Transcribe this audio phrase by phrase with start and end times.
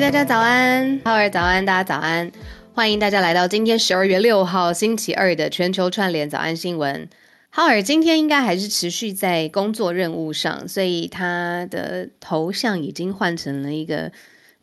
[0.00, 2.32] 大家早安，浩尔早安，大家早安，
[2.74, 7.08] 欢迎大家来到今天十二月六号星期二的全球串联早安新闻。
[7.50, 14.10] 浩尔今天应该还是持续在工作任务上，所以他的头像已经换成了一个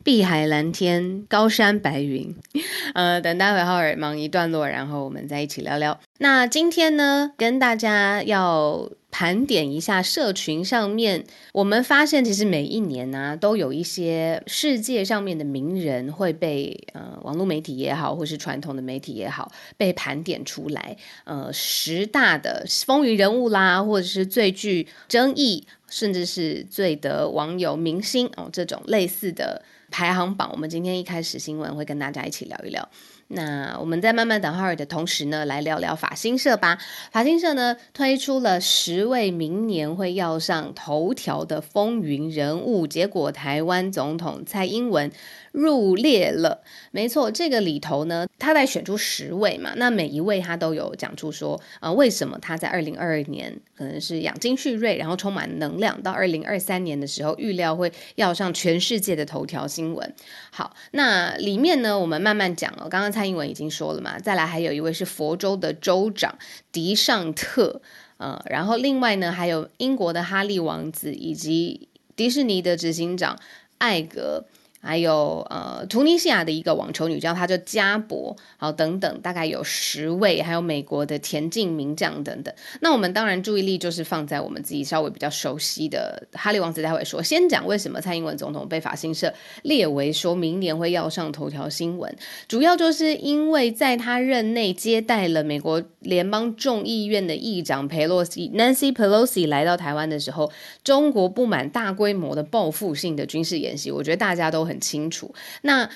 [0.02, 2.34] 碧海蓝天、高山白云。
[2.94, 6.00] 呃，等待会浩尔忙一段落，然后我们再一起聊聊。
[6.18, 8.90] 那今天呢，跟大家要。
[9.12, 20.96] 盘点一下社群上面，我们发现其实每一年呢、都有一些世界上面的名人会被呃网络媒体也好，或是传统的媒体也好，被盘点出来。
[21.24, 32.88] 呃，十大的风云人物啦，或者是最具争议，甚至是最得网友明星哦，这种类似的排行榜，我们今天一开始新闻会跟大家一起聊一聊。
[33.32, 36.78] 那我们在慢慢等会儿的同时呢，来聊聊法新社吧。
[37.12, 45.12] 法新社呢推出了十位明年会要上头条的风云人物，结果台湾总统蔡英文
[45.52, 46.62] 入列了，
[46.92, 60.14] 没错，这个里头呢，他在选出十位嘛，那每一位他都有讲出说，呃，为什么他在二零二二年可能是养精蓄锐，然后充满能量，到二零二三年的时候预料会要上全世界的头条新闻。
[60.52, 62.88] 好，那里面呢，我们慢慢讲哦。
[62.88, 66.38] 刚刚蔡英文已经说了嘛，再来还有一位是佛州的州长
[66.70, 67.82] 迪尚特，
[68.18, 73.36] 呃，然后另外呢，还有英国的哈利王子以及迪士尼的执行长
[73.78, 74.44] 艾格。
[74.82, 82.54] 还有呃，突尼西亚的一个网球女将，她叫加博，好等等，大概有十位，还有美国的田径名将等等。
[82.80, 87.22] 那我们当然注意力就是放在我们自己稍微比较熟悉的哈利王子，待会说。
[87.22, 89.30] 先讲为什么蔡英文总统被法新社
[89.64, 92.16] 列为说明年会要上头条新闻，
[92.48, 100.50] 主要就是因为在他任内接待了美国联邦众议院的议长裴洛西 Nancy Pelosi 来到台湾的时候，
[100.82, 104.69] 中国不满大规模的报复性的军事演习，我觉得大家都。
[104.70, 105.90] 很清楚，那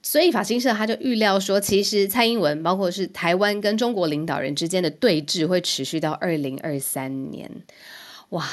[0.00, 7.50] 所以法新社他就预料说，其实蔡英文包括是台湾跟中国领导人之间的对峙会持续到二零二三年。
[8.28, 8.46] 哇，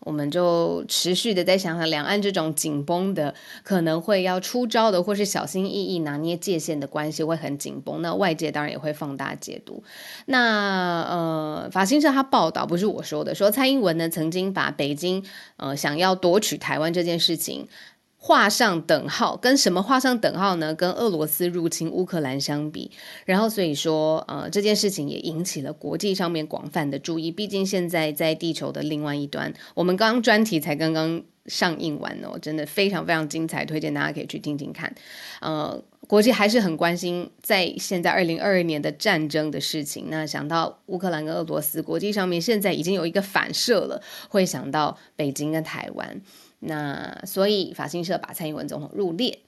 [0.00, 8.00] 我们就持续的在想想，两岸这种紧绷的，可能会要出招的，或是小心翼翼拿捏界限的关系会很紧绷。
[8.02, 9.84] 那外界当然也会放大解读。
[10.24, 15.22] 那呃，法新社他报道不是我说的，说蔡英文呢曾经把北京
[15.58, 17.68] 呃想要夺取台湾这件事情。
[18.26, 20.74] 画上等号，跟什么画上等号呢？
[20.74, 22.90] 跟俄罗斯入侵乌克兰相比，
[23.24, 27.30] 然后所以说，呃，这件事情也引起了国际上面广泛的注意。
[27.30, 34.92] 毕竟现在在地球的另外一端，我们刚刚专题才刚刚上映完哦，真的非常非常精彩，推荐大家可以去听听看。
[35.40, 40.06] 呃，国际还是很关心在现在二零二二年的战争的事情。
[40.10, 46.20] 那想到乌克兰跟俄罗斯，国际上面现在已经有一个反射了，会想到北京跟台湾。
[46.60, 49.38] 那所以法新社把蔡英文总统入列。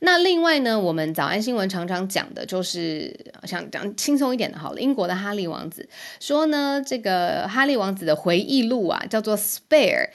[0.00, 5.88] 那另外呢，我们早安新闻常常讲的就是想讲轻松一点的，好了，英国的哈利王子
[6.20, 10.10] 说呢，这个哈利王子的回忆录啊，叫做 Spare，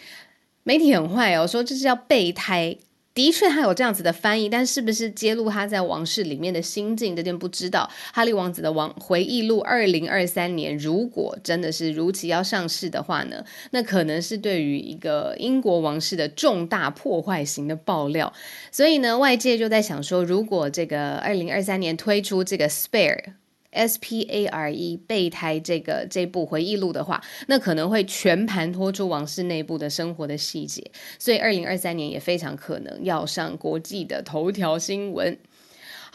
[0.63, 2.77] 媒体很坏哦，说这是叫备胎。
[3.13, 7.87] 的确，他有这样子的翻译，但是不是揭露他在王室里面的心境，这点不知道。
[8.11, 18.33] 哈利王子的王回忆录，二零二三年如果真的是如期要上市的话呢，那可能是对于一个英国王室的重大破坏型的爆料。
[18.71, 23.33] 所以呢，外界就在想说，如果这个二零二三年推出这个 Spare。
[23.73, 30.83] S P A R E 备胎这个这部回忆录的话，那可能会全盘托出王室内部的生活的细节，
[31.19, 35.37] 所以二零二三年也非常可能要上国际的头条新闻。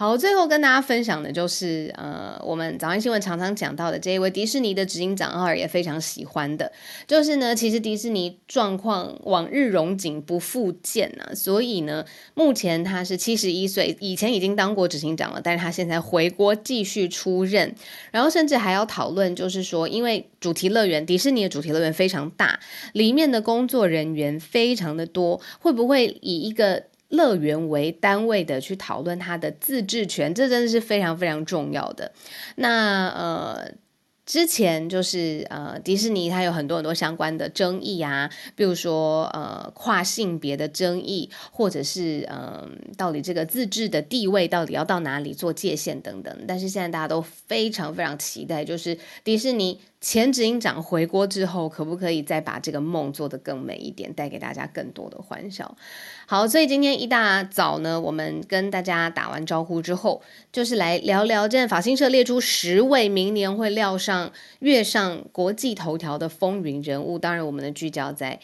[0.01, 6.71] 好，最后跟大家分享的就是，呃，我们早安新闻常常讲到的这一位迪士尼的执行长，奥尔也非常喜欢的，
[7.09, 12.05] 就是呢，其实迪士尼状况往日荣景不复见啊，所以呢，
[12.35, 17.75] 目前他是七十一岁，以前已经当过执行长了，但是他现在回国继续出任，
[18.13, 22.61] 然后甚至还要讨论，就是说，因为主题乐园，迪士尼的主题乐园非常大，
[22.93, 32.13] 里面的工作人员非常的多，会不会以一个乐园为单位的去讨论它的自治权，这真的是非常非常重要的。
[32.57, 33.73] 那呃。
[34.29, 42.69] 之前就是呃，迪士尼它有很多很多相关的争议啊，比如说呃，跨性别的争议，或者是嗯、呃，
[42.99, 46.45] 到底这个自治的地位到底要到哪里做界限等等。
[46.47, 49.81] 但是现在大家都非常非常期待，就是迪士尼。
[50.01, 55.77] 前执行长回国之后，可不可以再把这个梦做得更美一点，带给大家更多的欢笑？
[56.27, 60.23] 好，所以今天一大早呢，我们跟大家打完招呼之后，
[60.53, 67.19] 就是来聊聊，这法新社列出十位明年会料上月上国际头条的风云人物。
[67.19, 68.39] 当然，我们的聚焦在。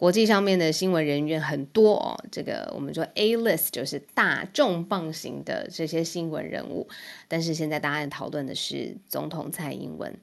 [0.00, 6.88] 国际上面的新闻人员很多哦，这个我们说 A list 就是大重磅型的这些新闻人物，
[7.28, 10.16] 但是现在大家讨论的是总统蔡英文。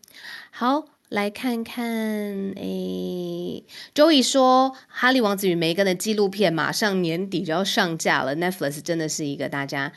[0.50, 1.86] 好，来看看，
[2.56, 3.64] 诶
[3.94, 9.94] ，Joey 说《哈利王子与梅根》的纪录片马上年底就要上架了，Netflix 真的是一个大家。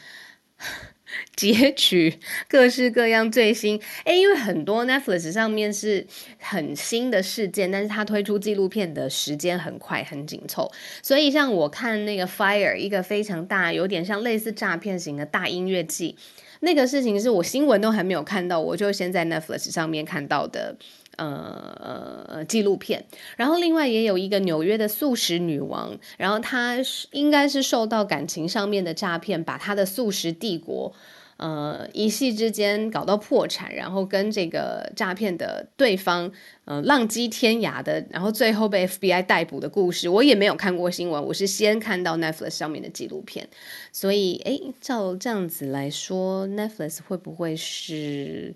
[1.36, 2.18] 截取
[2.48, 6.06] 各式各样最新，诶，因为很多 Netflix 上面是
[6.38, 10.70] 很新的事件，但是它推出纪录片的时间很快很紧凑，
[11.02, 16.16] 所以像我看那个 Fire 一个非常大，有点像类似诈骗型的大音乐季，
[16.60, 20.76] 那个事情是我新闻都还没有看到，我就先在 Netflix 上面看到的。
[21.26, 23.04] 呃，纪录片，
[23.36, 30.92] 然后另外也有一个纽约的素食女王，然后她是应该是受到感情上面的诈骗，把她的素食帝国，
[31.36, 36.32] 呃，一夕之间搞到破产，然后跟这个诈骗的对方，
[36.64, 43.46] 呃，浪迹天涯的，然后最后被 FBI 逮捕的故事，我也没有看过新闻，我是先看到 Netflix 上面的纪录片，
[43.92, 48.54] 所以，诶，照这样子来说，Netflix 会不会是？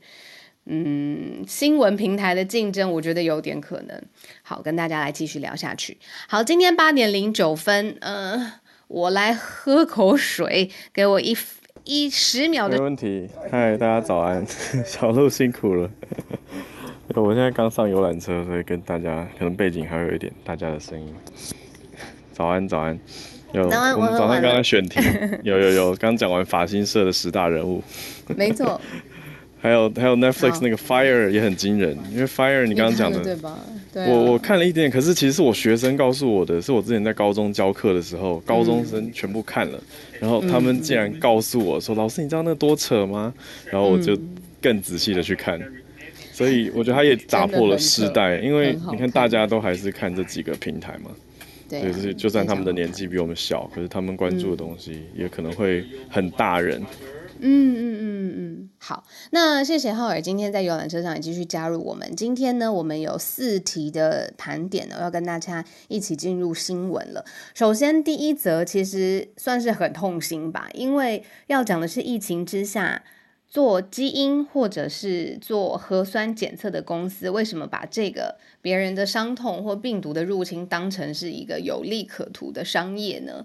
[0.66, 4.02] 嗯，新闻平台的竞争，我觉得有点可能。
[4.42, 5.98] 好，跟大家来继续聊下去。
[6.26, 8.54] 好，今天八点零九分，呃，
[8.88, 11.36] 我来喝口水，给我一
[11.84, 12.78] 一十秒的。
[12.78, 13.28] 没问题。
[13.50, 14.44] 嗨，大家早安，
[14.86, 15.90] 小鹿辛苦了。
[17.14, 21.14] 我现在刚上游览车，所以跟大家可能背景还有一点大家的声音。
[22.32, 22.98] 早安，早安。
[23.52, 24.98] 有，早安，我们早上刚刚选题，
[25.42, 27.82] 有有有，刚讲完法新社的十大人物。
[28.34, 28.80] 没错。
[29.64, 33.58] 还有还有 Netflix 那个 Fire 也很惊人，因为 Fire 你刚刚讲的，对吧？
[33.94, 43.32] 对啊、我我看了一点，可是其实是我学生告诉我的，是我之前在高中教课的时候，高中生全部看了，嗯、然后他们竟然告诉我说：“嗯、老师，你知道那多扯吗？”
[43.72, 44.14] 然后我就
[44.60, 45.72] 更仔细的去看，嗯、
[46.30, 51.10] 所以我觉得他也打破了世代，因为你看大家都还是看这几个平台嘛，
[51.70, 56.82] 对、啊，就是就算他们的年纪比我们小，可是他们关注的东西也可能会很大人。
[57.46, 62.16] 嗯嗯嗯嗯，好，那谢谢浩尔今天在游览车上也继续加入我们。
[62.16, 67.22] 今天呢，我们有四题的盘点呢，要跟大家一起进入新闻了。
[67.54, 73.04] 首先，第一则其实算是很痛心吧，因为要讲的是疫情之下
[73.46, 83.44] 做基因或者是做核酸检测的公司，为什么把这个别人的伤痛或病毒的入侵当成是一个有利可图的商业呢？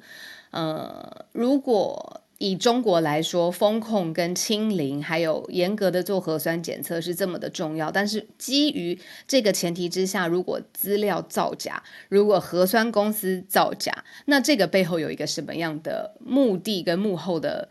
[0.52, 7.92] 呃，如果以中国来说，封控跟清零，还有严格的做核酸检测是这么的重要。
[7.92, 17.68] 但是基于这个前提之下，如果资料造假，如果核酸公司造假，那这个背后有一个什么样的目的跟幕后的，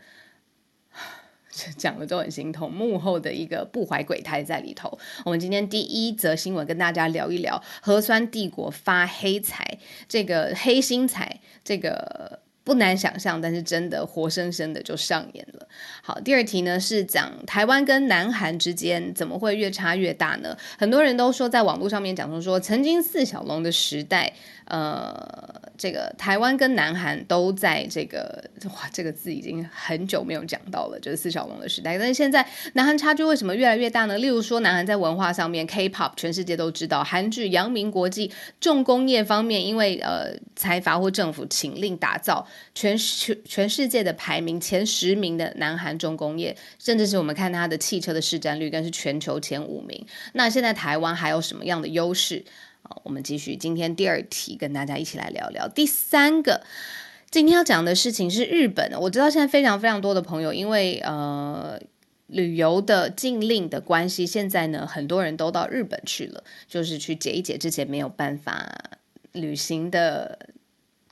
[1.75, 4.99] 讲的都很心痛，幕后的一个不怀鬼胎在里头。
[5.25, 12.41] 我们今天第一则新闻跟大家聊一聊核酸帝国发黑财，这个黑心财，这个。
[12.69, 15.67] 不难想象，但是真的活生生的就上演了。
[16.03, 20.55] 好，第二题呢是讲台湾跟南韩之间怎么会越差越大呢？
[20.77, 24.31] 很多人都说在网络上面讲说说，曾经四小龙的时代。
[24.65, 31.97] 呃，这个台湾跟南韩都在这个哇，这个字已经很久没有讲到了，就是四小龙的时代。
[31.97, 34.17] 但是现在南韩差距为什么越来越大呢？
[34.17, 42.45] 例如说，南韩在文化上面，K-pop 全世界都知道，韩剧扬名国际；重工业方面，因为呃财阀或政府请令打造
[42.75, 50.05] 全全全世界的排名前十名的南韩重工业，甚至是我们看它的汽车的市占率更是全球前五名。
[50.33, 52.43] 那现在台湾还有什么样的优势？
[52.83, 55.67] 好，我们继续今天第二题，跟大家一起来聊聊。
[55.67, 56.63] 第三个，
[57.29, 61.79] 今天要讲的事情是日本，我知道现在非常非常多的朋友，因为呃
[62.27, 68.71] 旅游的禁令的关系，现在呢很多人都到日本去了，就是去解一解之前没有办法
[69.33, 70.39] 旅行的。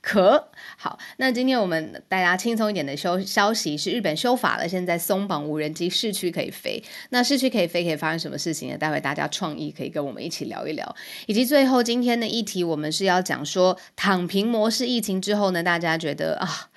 [0.00, 6.82] 可好，那今天我们大家轻松一点的消消息是，日本修法了，现在松绑无人机，市区可以飞。
[7.10, 8.78] 那市区可以飞，可以发生什么事情呢？
[8.78, 10.96] 待会大家创意可以跟我们一起聊一聊。
[11.26, 16.68] 以及最后今天的议题，我们是要讲说躺平模式疫情之后呢，大家觉得啊。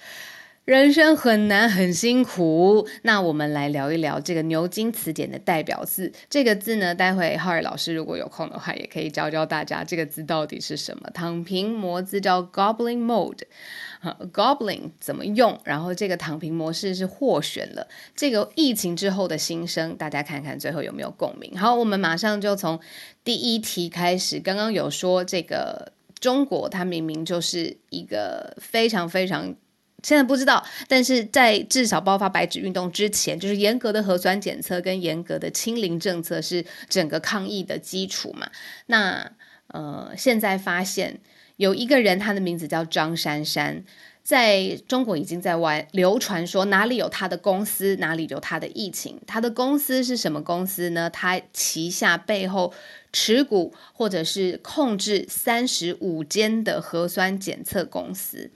[0.65, 2.87] 人生很难，很辛苦。
[3.01, 6.13] 那我们来聊一聊这个牛津词典的代表字。
[6.29, 11.09] 这个字呢，待会浩尔老师如果有空的话，也可以教教大家这个字到底是什么。
[11.15, 15.59] 躺平模字叫 Gobbling Mode，，Gobbling 怎么用？
[15.63, 17.87] 然后这个躺平模式是获选了。
[18.15, 21.57] 这个疫情之后的新生，大家看看最后有没有共鸣？
[21.57, 22.79] 好，我们马上就从
[23.23, 24.39] 第一题开始。
[24.39, 29.55] 刚刚有说这个中国，它明明就是一个非常非常。
[30.03, 38.49] 现在不知道，但是在至少爆发白纸运动之前，就是严格的核酸检测跟严格的清零政策是整个抗疫的基础嘛。
[38.87, 39.31] 那
[39.67, 41.19] 呃，现在发现
[41.57, 43.83] 有一个人，他的名字叫张珊珊，
[44.23, 49.21] 在中国已经在外流传说哪里有他的公司，哪里有他的疫情。
[49.25, 51.09] 他的公司是什么公司呢？
[51.09, 52.73] 他旗下背后
[53.13, 58.51] 持股或者是控制三十五间的核酸检测公司。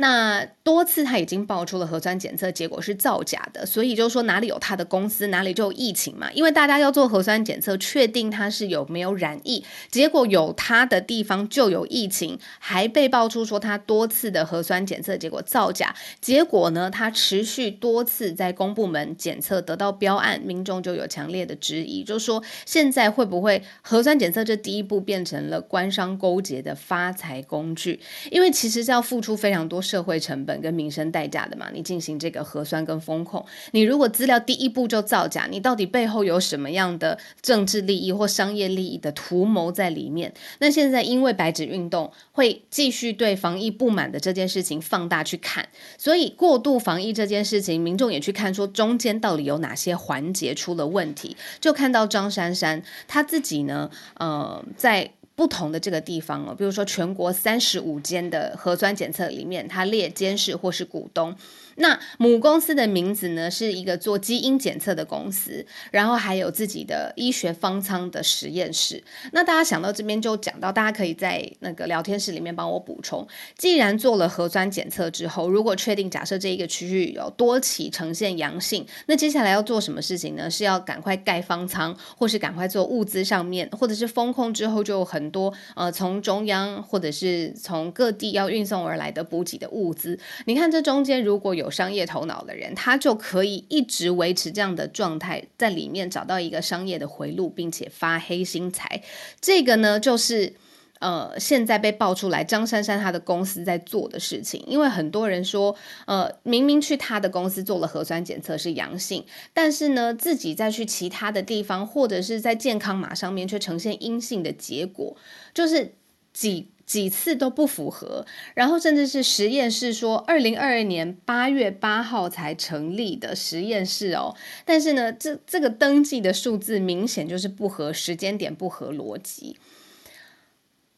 [0.00, 6.30] 那多次他已经爆出了核酸检测结果是造假的，所以就说哪里有他的公司，哪里就有疫情嘛。
[6.32, 15.92] 因为大家要做核酸检测，确定他是有没有染疫，结果有他的地方就有疫情，还被爆出说他多次的核酸检测结果造假。
[16.20, 27.98] 结果呢，他持续多次在公部门检测得到标案，民众就有强烈的质疑，就说现在会不会核酸检测这第一步变成了官商勾结的发财工具？
[28.30, 29.80] 因为其实是要付出非常多。
[29.80, 40.32] 社会成本跟民生代价的嘛，你进行这个核酸跟风控，你如果资料第一步就造假，你到底背后有什么样的政治利益或商业利益的图谋在里面？
[40.58, 55.10] 那现在因为白纸运动会继续对防疫不满的这件事情放大去看，所以过度防疫这件事情，民众也去看说中间到底有哪些环节出了问题，就看到张珊珊她自己呢，呃，在。
[55.40, 61.34] 不同的这个地方哦，比如说全国三十五间的核酸检测里面，它列监事或是股东。
[61.76, 69.02] 那母公司的名字呢，是一个做基因检测的公司，然后还有自己的医学方舱的实验室。
[69.32, 73.26] 那大家想到这边就讲到，大家可以在那个聊天室里面帮我补充。
[73.58, 80.48] 既然做了核酸检测之后，如果确定假设这一个区域有多起呈现阳性，那接下来要做什么事情呢？
[80.50, 90.18] 是要赶快盖方舱，或是赶快做物资上面，或者是封控之后就很多呃从中央或者是从各地要运送而来的补给的物资。
[90.46, 99.02] 你看这中间如果有有商业头脑的人，他就可以一直维持这样的状态，在里面找到一个商业的回路，并且发黑心财。
[99.40, 100.54] 这个呢，就是
[100.98, 104.64] 呃，现在被爆出来张珊珊她的公司在做的事情。
[104.66, 105.76] 因为很多人说，
[106.06, 115.16] 呃，明明去他的公司做了核酸检测是阳性，但是呢，自己再去其他的地方或者是在健康码上面却呈现阴性的结果，
[115.54, 115.94] 就是
[116.32, 116.69] 几。
[116.90, 129.56] 几次都不符合，然后甚至是实验室说，二零二二年八月八号才成立的实验室哦，但是呢，这这个登记的数字明显就是不合时间点，不合逻辑。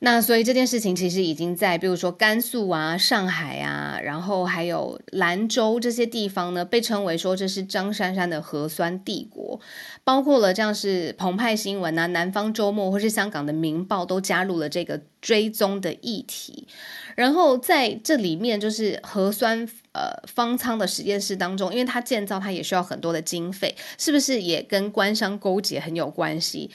[0.05, 9.61] 那所以这件事情其实已经在，比如说甘肃啊、上海啊，然后还有兰州这些地方呢，被称为说这是张珊珊的核酸帝国，
[10.03, 16.67] 包括了像是澎湃新闻啊、南方周末或是香港的明报都加入了这个追踪的议题。
[17.15, 26.73] 然后在这里面就是核酸呃方舱的实验室当中，因为它建造它也需要很多的经费，是不是也跟官商勾结很有关系？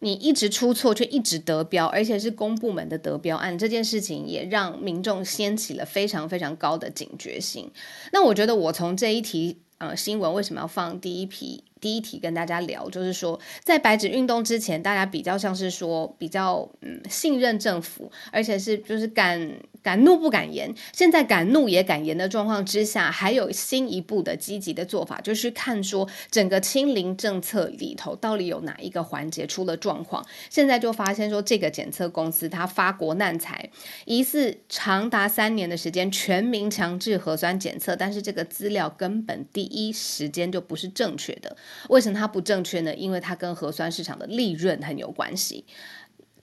[0.00, 7.70] 你一直出错，却一直得标，而且是公部门的得标案，这件事情也让民众掀起了非常非常高的警觉性。
[8.12, 11.64] 那我觉得，我从这一题呃新闻为什么要放第一批？
[11.80, 19.50] 第一题跟大家聊，就是说，在白纸运动之前，大家比较像是说比较嗯信任政府，而且是就是敢
[19.82, 20.72] 敢怒不敢言。
[20.92, 30.24] 现在敢怒也敢言的状况之下，还有新一步的积极的做法，就是看说整个清零政策里头到底有哪一个环节出了状况。
[30.50, 33.70] 现在就发现说，这个检测公司它发国难财，
[34.04, 41.56] 疑似长达三年的时间全民强制核酸检测，但是这个资料根本第一时间就不是正确的。
[41.88, 42.94] 为什么它不正确呢？
[42.94, 45.64] 因为它跟核酸市场的利润很有关系。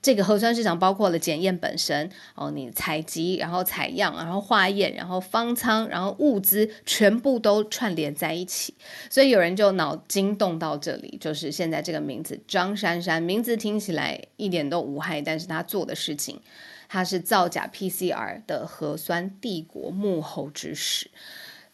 [0.00, 8.72] 这个核酸市场包括了检验本身哦，你采集，然后采样，然后化验，然后方舱，然后物资，全部都串联在一起。
[9.10, 16.40] 所以有人就脑筋动到这里，就是现在这个名字张珊珊，名字听起来一点都无害，但是他做的事情，
[16.88, 21.10] 他是造假 PCR 的核酸帝国幕后之使。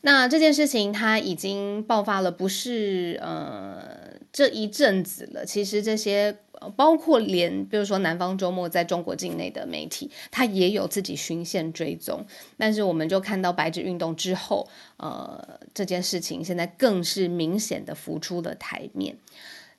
[0.06, 5.46] 那这件事情它已经爆发了，不是呃这一阵子了。
[5.46, 6.37] 其实这些
[6.76, 12.26] 包括连比如说南方周末在中国境内的媒体，它也有自己巡线追踪。
[12.58, 14.68] 但是我们就看到白纸运动之后，
[14.99, 19.16] 呃这件事情现在更是明显的浮出了台面。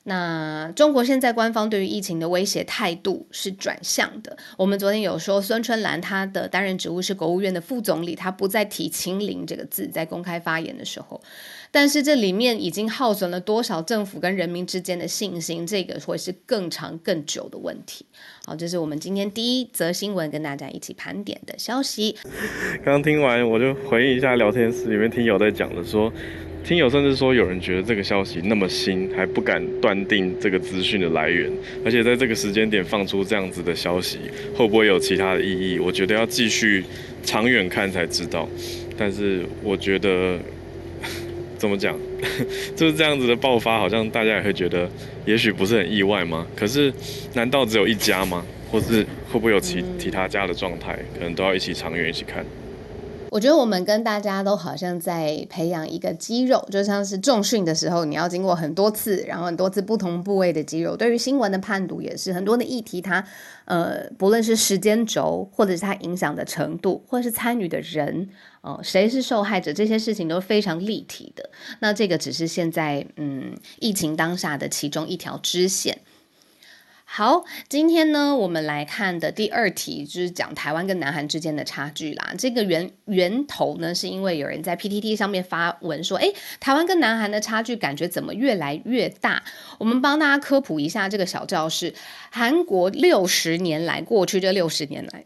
[0.08, 4.36] 那中国现在官方对于疫情的威胁态度是转向的。
[4.56, 11.20] 我们昨天有说，孙春兰她的担任职务是国务院的副总理，她不再提“清零”这个字在公开发言的时候。
[11.72, 15.66] 但是这里面已经耗损了多少政府跟人民之间的信心？
[15.66, 18.06] 这个会是更长更久的问题。
[18.44, 22.16] 好，这是我们今天第一则新闻跟大家一起盘点的消息。
[22.84, 26.12] 刚听完，我就回忆一下聊天室里面听友在讲的说。
[26.66, 31.48] 听友甚至说，有人觉得这个消息那么新，还不敢断定这个资讯的来源，
[31.84, 34.18] 而且在这个时间点放出这样子的消息，
[34.52, 35.78] 会不会有其他的意义？
[35.78, 36.82] 我觉得要继续
[37.22, 38.48] 长远看才知道。
[38.98, 40.36] 但是我觉得，
[41.56, 41.96] 怎么讲，
[42.74, 44.90] 就是这样子的爆发，好像大家也会觉得，
[45.24, 46.44] 也许不是很意外吗？
[46.56, 46.92] 可是，
[47.34, 48.44] 难道只有一家吗？
[48.72, 50.98] 或是会不会有其其他家的状态？
[51.14, 52.44] 可能都要一起长远一起看。
[53.36, 60.96] 我觉得我们跟大家都好像在培养一个肌肉，就像是重训的时候，你要经过很多次，然后很多次不同部位的肌肉。
[60.96, 63.22] 对于新闻的判读也是很多的议题它，
[63.66, 68.26] 呃，不论是时间轴，或者是它影响的程度，或者是参与的人，
[68.62, 71.50] 哦、谁是受害者，这些事情都非常立体的。
[71.80, 75.98] 那这个只是现在嗯，疫情当下的其中一条支线。
[77.08, 82.34] 好，今天呢，我们来看的第二题就是讲台湾跟南韩之间的差距啦。
[82.36, 89.42] 这个源源头呢，是因为有人在 PTT 上面发文说，诶，台湾跟南韩的差距感觉怎么越来越大？
[89.78, 91.94] 我们帮大家科普一下这个小教室。
[92.30, 95.24] 韩国六十年来，过去这六十年来，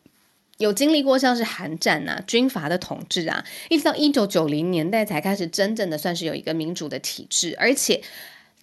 [0.59, 8.01] 有经历过像是韩战啊、军阀的统治啊，一直到一九九零年代才开始真正的算是有一个民主的体制，而且。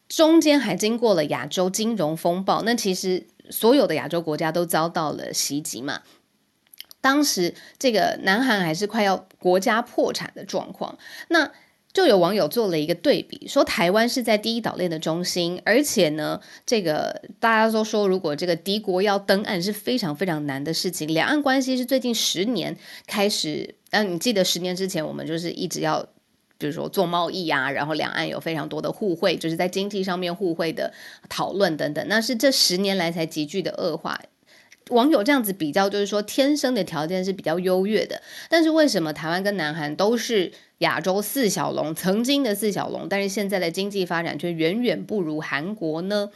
[0.10, 6.02] 中间还经过了亚洲金融风暴，那其实所有的亚洲国家都遭到了袭击嘛。
[7.02, 10.98] 当时这个南韩还是快要国家破产的状况，
[11.30, 11.52] 那
[11.94, 21.08] 就有网友做了一个对比，说台湾是在第一岛链的中心，而且呢，这个大家都说，如果这个敌国要登岸是非常非常难的事情。
[21.08, 26.08] 两岸关系是最近十年开始，嗯，你记得十年之前我们就是一直要。
[26.58, 30.94] 比如说做贸易啊，然后两岸有非常多的互惠，就是在经济上面互惠的
[31.30, 34.20] 讨论等等，那是这十年来才急剧的恶化。
[34.90, 46.30] 网友这样子比较，就是说天生的条件是比较优越的，但是为什么台湾跟南韩都是亚洲四小龙，曾经的四小龙，但是现在的经济发展却远远不如韩国呢？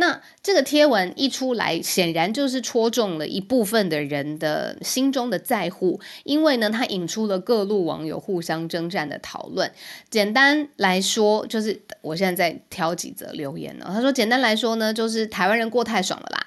[0.00, 9.70] 那这个贴文一出来，显然就是戳中了一部分的人的心中的在乎，因为呢，它引出了各路网友互相征战的讨论。
[10.08, 13.86] 简单来说，就是我现在在挑几则留言呢。
[13.88, 16.46] 他说，简单来说呢，就是台湾人过太爽了啦。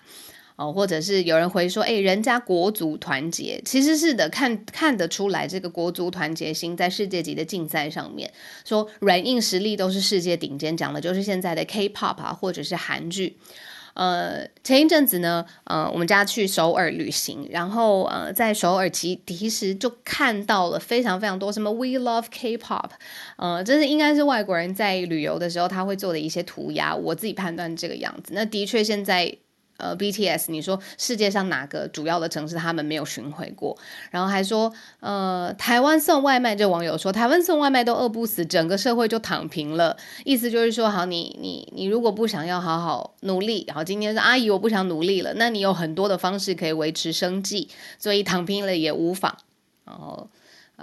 [0.62, 8.32] 哦，或者是有人回说，哎，人家国族团结，其实是的，看看得出来，这个国族团结心在世界级的竞赛上面，
[8.63, 13.38] 说软硬实力都是世界顶尖，讲的就是现在的 K-pop 啊，或者是韩剧。
[13.95, 22.91] 呃，前一阵子呢，呃，我们家去首尔旅行，然后呃，在首尔其其实就看到了非常非常多什么 We Love K-pop，
[23.38, 28.34] 呃，这是应该是外国人在旅游的时候他会做的一些涂鸦，我自己判断这个样子。
[28.36, 29.36] 那的确现在。
[29.82, 33.76] 呃，BTS，你说世界上哪个主要的城市他们没有巡回过？
[34.12, 39.98] 然后还说，呃，台湾送外卖，这网友说台湾送外卖都饿不死，整个社会就躺平了。
[40.24, 47.67] 意思就是说，好，你你你如果不想要好好努力，然后今天是阿姨我不想努力了，那你有很多的方式可以维持生计，
[47.98, 49.36] 所以躺平了也无妨。
[49.86, 50.30] 然后。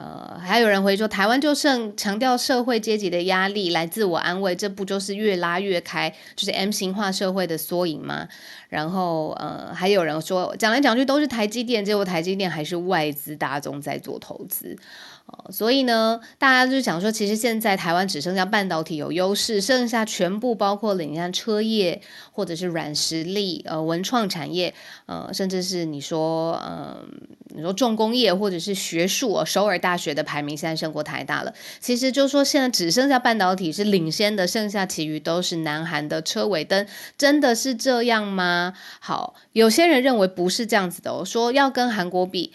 [0.01, 8.29] 呃，还有人会说，台湾就剩强调社会阶级的压力来自我安慰，这不就是越拉越开，就是 M 型化社会的缩影吗？
[8.69, 14.77] 然后，呃，还有人说，讲来讲去都是台积电，结果台积电还是外资大宗在做投资。
[15.51, 22.01] 所以呢，大家就讲说，其实现在台湾只剩下半导体有优势，剩下全部包括了你看车业
[22.33, 24.75] 或者是软实力，呃，文创产业，
[25.07, 26.97] 呃，甚至是你说，嗯、呃，
[27.57, 31.55] 你说重工业或者是学术，首尔大学的排名现在胜过台大了。
[31.81, 36.87] 其实就说，现在只剩下半导体是领先的，剩下其余都是南韩的车尾灯，
[37.17, 38.75] 真的是这样吗？
[39.01, 42.53] 好，有些人认为不是这样子的，我说要跟韩国比。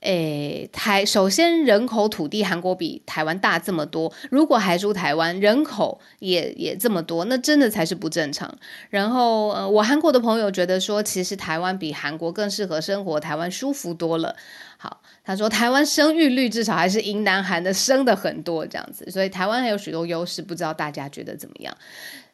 [0.00, 8.58] 诶，台首先人口土地韩国比台湾大这么多，如果还住台湾，人口也也这么多，那真的才是不正常。
[8.88, 14.34] 然后呃，我韩国的朋友觉得说，其实台湾比韩国更适合生活，台湾舒服多了。
[14.78, 21.76] 好，他说台湾生育率至少还是赢南韩的，生的很多这样子，所以台湾还有许多优势，不知道大家觉得怎么样？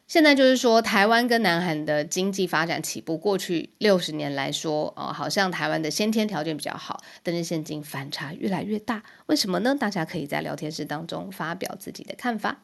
[0.07, 9.75] 现在就是说，台湾跟南韩的经济发展起步，过去六十年来说，哦，好像台湾的先天条件比较好，但是现今反差越来越大，为什么呢？
[9.77, 12.63] 大家可以在聊天室当中发表自己的看法。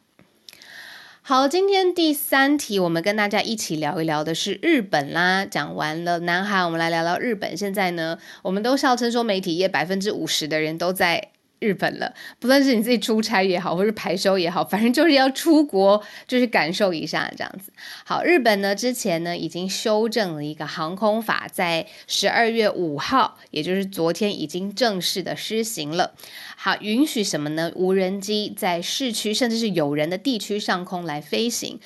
[1.22, 5.46] 好，今天第三题，我们跟大家一起聊一聊的是日本啦。
[5.46, 7.58] 讲完了南韩，我们来聊聊日本。
[7.58, 11.33] 现在呢，我们都笑称说，媒体业百分之五十的人都在。
[11.64, 17.72] 日本了，不论是你自己出差也好，或是排休也好， 反正就是要出国，就是感受一下这样子。
[18.06, 26.14] 好，日本呢之前呢已经修正了一个航空法，在十二月五号，也就是昨天已经正式的施行了。
[26.58, 27.72] 好，允许什么呢？
[27.76, 31.80] 无人机在市区甚至是有人的地区上空来飞行，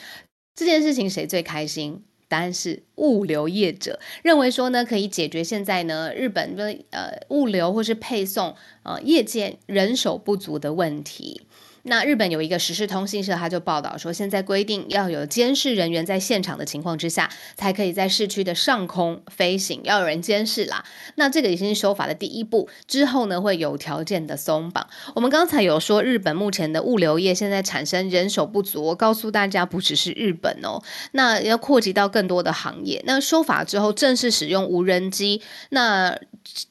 [0.56, 2.04] 这件事情谁最开心？
[2.28, 11.42] 答案是物流业者认为说呢，可以解决现在呢日本的呃物流或是配送呃业界人手不足的问题。
[11.88, 20.84] 那日本有一个时事通信社，他就报道说，现在规定要有监视人员在现场的情况之下，才可以在市区的上空飞行，要有人监视啦。
[21.16, 24.88] 那这个已经是修法的第一步，之后呢会有条件的松绑。
[25.16, 30.82] 我们刚才有说，日本目前的物流业现在产生人手不足，告诉大家，不只是日本哦，
[31.14, 33.02] 那要扩及到更多的行业。
[33.06, 36.20] 那修法之后正式使用无人机，那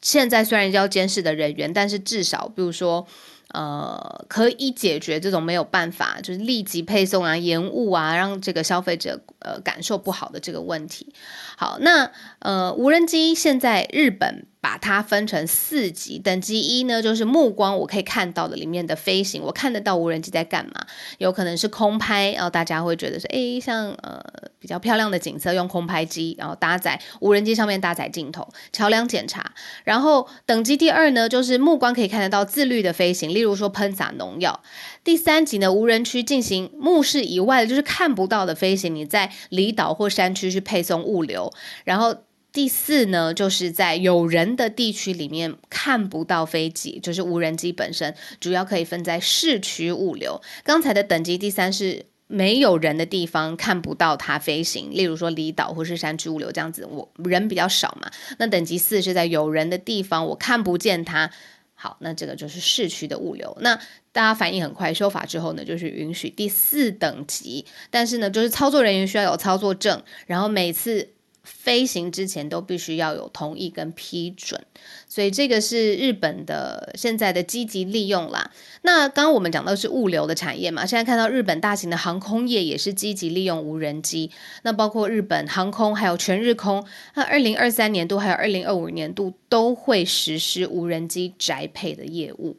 [0.02, 3.06] 现在虽然要监视的人员，但是至少比如说。
[3.56, 11.14] 呃，可以解决这种没有办法，就是立即配送啊、延误啊，让这个消费者呃感受不好的这个问题。
[11.56, 14.46] 好，那呃，无人机现在日本。
[14.66, 20.84] 把它分成四级，等级一呢，就是目光我可以看到的里面的飞行，我看得到无人机在干嘛，
[21.18, 24.20] 有可能是空拍，然后大家会觉得说，诶，像呃
[24.58, 29.52] 比较漂亮的景色用空拍机，然后搭载无人机上面搭载镜头，桥梁检查。
[29.84, 34.60] 然后等级第二呢，就是目光可以看得到自律的飞行，例如说喷洒农药。
[35.04, 41.52] 第三级呢，无人区进行目视以外的，就是看不到的飞行，你在离岛或山区去配送物流，
[41.84, 42.16] 然后。
[42.56, 50.40] 第四呢，就是在有人的地区里面看不到飞机，就是无人机本身，主要可以分在市区物流。
[50.64, 58.10] 刚才的等级第三是没有人的地方看不到它飞行，例如说离岛或是山区物流这样子，我人比较少嘛。
[58.38, 61.30] 那等级四是在有人的地方，我看不见它。
[61.74, 63.54] 好，那这个就是市区的物流。
[63.60, 63.76] 那
[64.12, 71.10] 大家反应很快，修法之后呢，就是允许第四等级，但是呢，就是操作人员需要有操作证，然后每次。
[71.46, 74.60] 飞行之前都必须要有同意跟批准，
[75.08, 78.50] 所以这个是日本的现在的积极利用啦。
[78.82, 84.30] 那刚刚我们讲到是物流的产业嘛，现在看到日本大型的航空业也是积极利用无人机，
[84.62, 92.56] 那包括日本航空还有全日空，那二零二三年度还有二零二五年度都会实施无人机宅配的业务。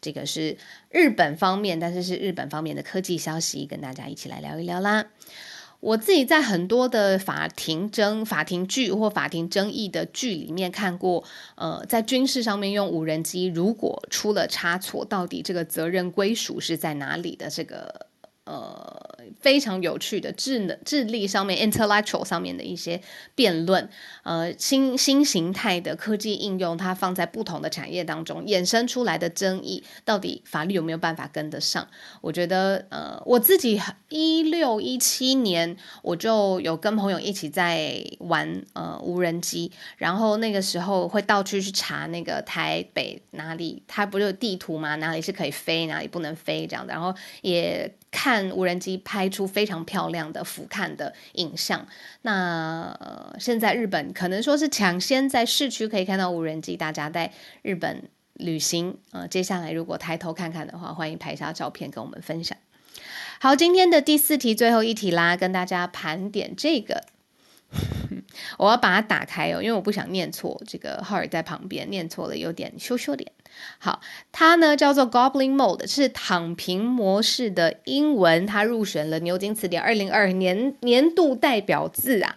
[0.00, 0.58] 这个是
[0.90, 5.06] 日本方面，但是是日本方面的科技消息，跟大家一起来聊一聊啦。
[5.84, 11.22] 我自己在很多的法庭争、法庭剧或法庭争议的剧里面看过，
[11.56, 17.50] 呃，在军事上面用无人机，如果出了差错，到底这个责任归属是在哪里的？
[17.50, 18.06] 这个。
[18.44, 23.00] 呃，非常有趣的智能、智力上面、intellectual 上面的一些
[23.34, 23.88] 辩论，
[24.22, 31.88] 呃，新新形态的科技应用，它放在不同的产业当中衍生出来的争议，到底法律有没有办法跟得上？
[32.20, 33.80] 我觉得，呃，我自己
[34.10, 44.96] 一六一七年我就有跟朋友一起在玩呃无人机，然后那个时候会到处去查那个台北哪里，它不是有地图吗？
[44.96, 47.90] 哪里是可以飞，哪里不能飞这样的，然后也。
[48.14, 51.84] 看无人机拍出非常漂亮的俯瞰的影像。
[52.22, 62.56] 那、呃、现在日本可能说是抢先在市区可以看到无人机，大家在日本旅行，呃，接下来如果抬头看看的话，欢迎拍一下照片跟我们分享。
[63.40, 67.04] 好，今天的第四题最后一题啦，跟大家盘点这个，
[68.58, 70.62] 我要把它打开哦，因为我不想念错。
[70.64, 73.32] 这个浩尔在旁边念错了，有点羞羞脸。
[73.78, 74.00] 好，
[74.32, 82.36] 它呢叫做 Goblin Mode，是躺平模式的英文，它入选了牛津词典二零二二年年度代表字啊。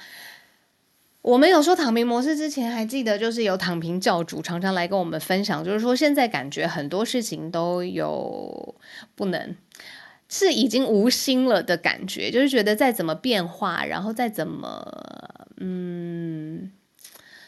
[1.21, 8.75] 我们有说躺平模式之前，还记得就是有躺平教主常常来跟我们分享，就是说现在感觉很多事情都有
[9.13, 9.55] 不能，
[10.29, 14.85] 是已经无心了的感觉，就是觉得再怎么变化，然后再怎么
[15.57, 16.71] 嗯，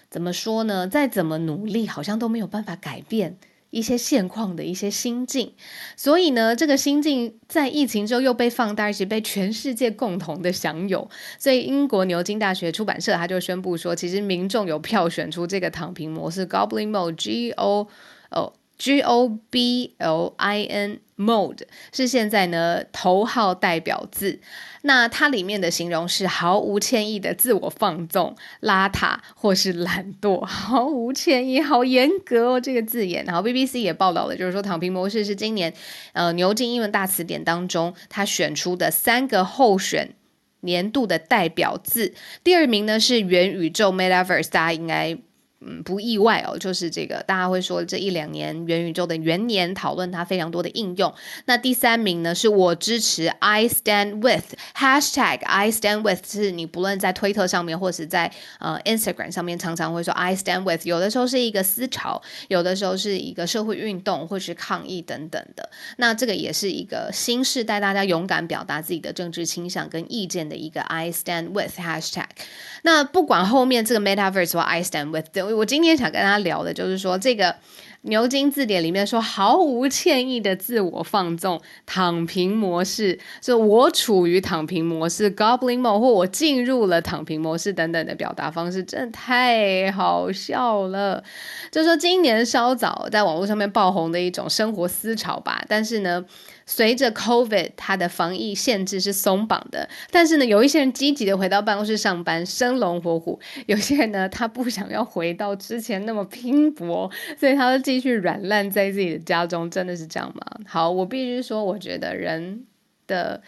[0.10, 0.86] 怎么说呢？
[0.86, 3.38] 再怎么努力，好像都没有办法改变。
[3.72, 5.54] 一些现况的一些心境，
[5.96, 11.08] 所以呢，这个心境在疫情之后又被放大，而且被全世界共同的享有。
[11.38, 17.88] 所以，英国牛津大学出版社他就宣布说，其实民众有票选出这个躺平模式 （Goblin Mode，G O
[18.32, 24.39] O G O B L I N Mode） 是现在呢头号代表字。
[24.84, 33.26] 那它里面的形容是毫无歉意的自我放纵、邋遢或是懒惰， 毫无歉意，好严格哦，这个字眼。
[33.26, 35.74] 然后 BBC 也报道了，就是说躺平模式是今年
[36.13, 40.15] 呃牛津英文大词典当中他选出的三个候选
[40.62, 42.13] 年度的代表字。
[42.46, 45.18] 第二名呢是元宇宙 Metaverse，大家应该。
[45.62, 51.13] 嗯，不意外哦，就是这个，大家会说这一两年元宇宙的元年，讨论它非常多的应用。
[51.45, 65.69] 那第三名呢，是我支持 I stand with hashtag I stand with，是你不论在推特上面或是在呃 Instagram 上面，常常会说 I stand with，有的时候是一个思潮，有的时候是一个社会运动或是抗议等等的。
[65.98, 72.28] 那这个也是一个新时代大家勇敢表达自己的政治倾向跟意见的一个 I stand with hashtag。
[72.84, 77.56] 那不管后面这个 Metaverse 或 I stand with 我今天想跟大家聊的就是说，这个
[78.02, 91.24] 牛津字典里面说毫无歉意的自我放纵、躺平模式，就我处于躺平模式 （Goblin Mode） 或我进入了躺平模式等等的表达方式，真的太好笑了。
[91.72, 96.26] 就说，今年稍早在网络上面爆红的一种生活思潮吧，但是呢。
[96.70, 109.68] 随着 COVID，它的防疫限制是松绑的，但是呢，有一些人积极的回到办公室上班，生龙活虎；有些人呢，他不想要回到之前那么拼搏，所以他就继续软烂在自己的家中。
[109.72, 110.60] 真的是这样吗？
[110.68, 112.66] 好，我必须说，我觉得人
[113.08, 113.42] 的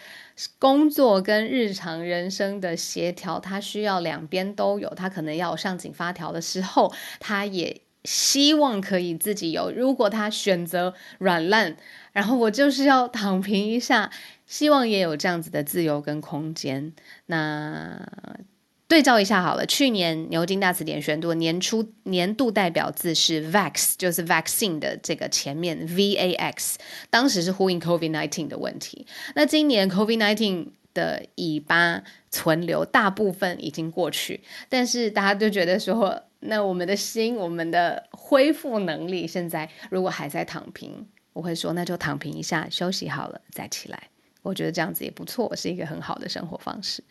[0.58, 4.88] 工作跟日常人生的协调，他需要两边都有。
[4.96, 9.70] 他可能要上紧发条的时候，他也希望可以自己有。
[9.70, 11.76] 如果他选择软烂，
[12.12, 14.10] 然后我就是要躺平一下，
[14.46, 16.92] 希望也有这样子的自由跟空间。
[17.26, 18.06] 那
[18.86, 29.06] 对照一下好了，去年牛津大词典选读年初年度代表字是 vax，就是 vaccine 的这个前面 v a x，当时是呼应 covid nineteen 的问题。
[29.34, 41.06] 那今年 covid nineteen 的尾巴存留，大部分已经过去，但是大家都觉得说，那我们的心，我们的恢复能力，现在如果还在躺平。
[41.32, 44.08] 我会说，那就躺平一下，休息好了再起来。
[44.42, 47.02] 我觉得这样子也不错，是一个很好的生活方式。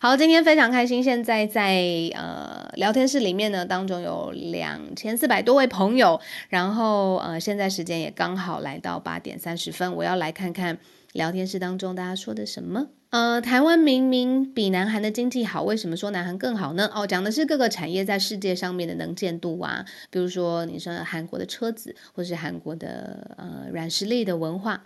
[0.00, 1.82] 好，今天非常开心，现在在
[2.14, 10.78] 呃聊天室里面呢，当中有两千四百多位朋友，然后呃现在时间也刚好来到八点三十分，我要来看看
[11.12, 12.86] 聊天室当中大家说的什么。
[13.10, 16.90] 呃，台湾明明比南韩的经济好，为什么说南韩更好呢？
[16.94, 24.84] 哦，讲的是各个产业在世界上面的能见度啊，比如说你说韩国的车子，或是韩国的呃软实力的文化。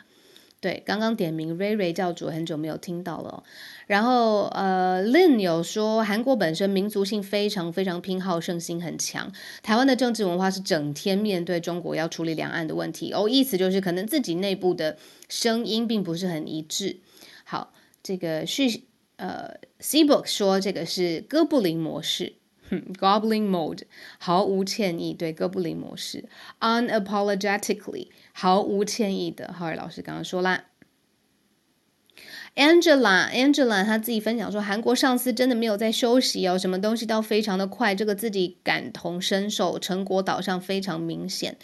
[0.60, 3.42] 对，刚刚点名瑞瑞教主很久没有听到了。
[3.88, 9.32] 然后呃，Lin 有说韩国本身民族性非常非常偏好胜心很强，
[9.64, 14.96] 台湾的政治文化是整天面对中国要处理两岸的问题哦，意思就是可能自己内部的
[15.28, 16.98] 声音并不是很一致。
[18.02, 18.80] 这个是
[19.16, 22.34] 呃，Cbook 说这个是哥布林模式
[22.98, 23.82] ，，Goblin Mode，
[24.18, 29.52] 毫无歉意，对，哥布林模式，unapologetically，毫无歉意的。
[29.52, 30.64] 浩尔老师刚刚说啦
[32.56, 41.56] ，Angela，Angela 他自己分享说，韩国上司真的没有在休息哦，什么东西都非常的快，这个自己感同身受，成果导向非常明显。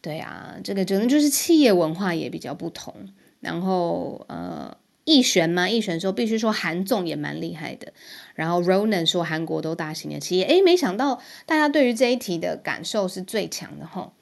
[0.00, 4.78] 对啊，这个可能就是企业文化也比较不同，然后呃。
[5.10, 7.92] 一选嘛，一选说必须说韩综也蛮厉害的。
[8.36, 14.12] 然后 Ronan 说韩国都大型的企业，诶，没想到大家对于这一题的感受是最强的吼，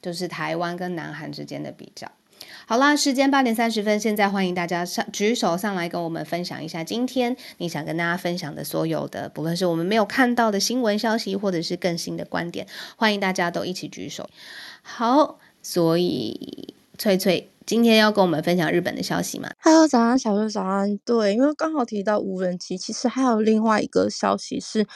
[0.00, 2.10] 就是台湾跟南韩之间的比较。
[2.66, 14.30] 好啦，时间八点三十分，现在欢迎大家上举手上来跟我们分享一下今天你想跟大家分享的所有的，不论是我们没有看到的新闻消息，或者是更新的观点，欢迎大家都一起举手。
[14.80, 17.50] 好，所以翠翠。
[17.68, 20.96] 今天要跟我们分享日本的消息吗？Hello，早安，小鹿早安。
[21.04, 24.86] 对，因为刚好提到无人机，其实还有另外一个消息是，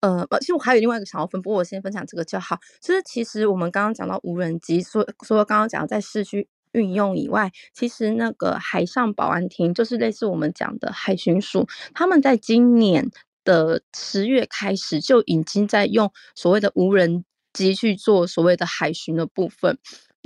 [0.00, 2.58] 呃，其实我还有另外一个想要分，不过我先分享这个就好。
[2.80, 13.10] 就是其实我们刚刚讲到无人机，说说刚刚讲在市区运用以外，其实那个海上保安厅，就是类似我们讲的海巡署，他们在今年
[13.44, 19.76] 的十月开始就已经在用所谓的无人机去做所谓的海巡的部分。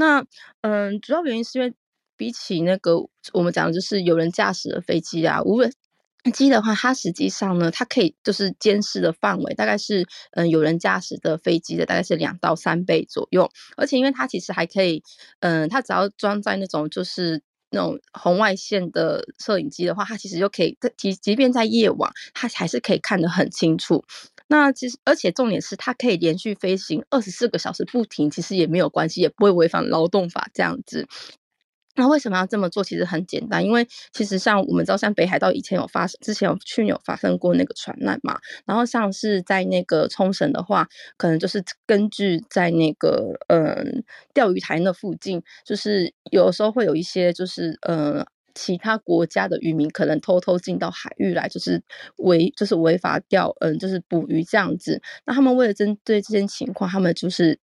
[0.01, 0.25] 那
[0.61, 1.75] 嗯、主要原因是因为
[2.19, 2.99] 比起那个
[3.33, 5.73] 我们讲的就是有人驾驶的飞机啊，无人
[6.35, 15.03] 机的话，它实际上呢，它可以就是监视的范围大概是嗯、有人驾驶的飞机的大概是两到三倍左右，而且因为它其实还可以
[15.41, 24.05] 嗯、它只要装在那种就是那种红外线的摄影机的话，它其实就可以即即便在夜晚，它还是可以看得很清楚。
[24.51, 31.07] 那其实而且重点是它可以连续飞行二十四个小时不停，其实也没有关系，也不会违反劳动法这样子。
[31.99, 32.83] 那为什么要这么做？
[32.85, 38.39] 其实很简单，因为其实像我们知道，像北海道以前有发生，之前有去年有发生过那个船难嘛。
[38.65, 51.83] 然后像是在那个冲绳的话，可能就是根据在那个嗯钓鱼台那附近，就是有时候会有一些就是嗯其他国家的渔民可能偷偷进到海域来，就是
[52.19, 55.03] 违就是违法钓嗯就是捕鱼这样子。
[55.27, 57.59] 那他们为了针对这些情况，他们就是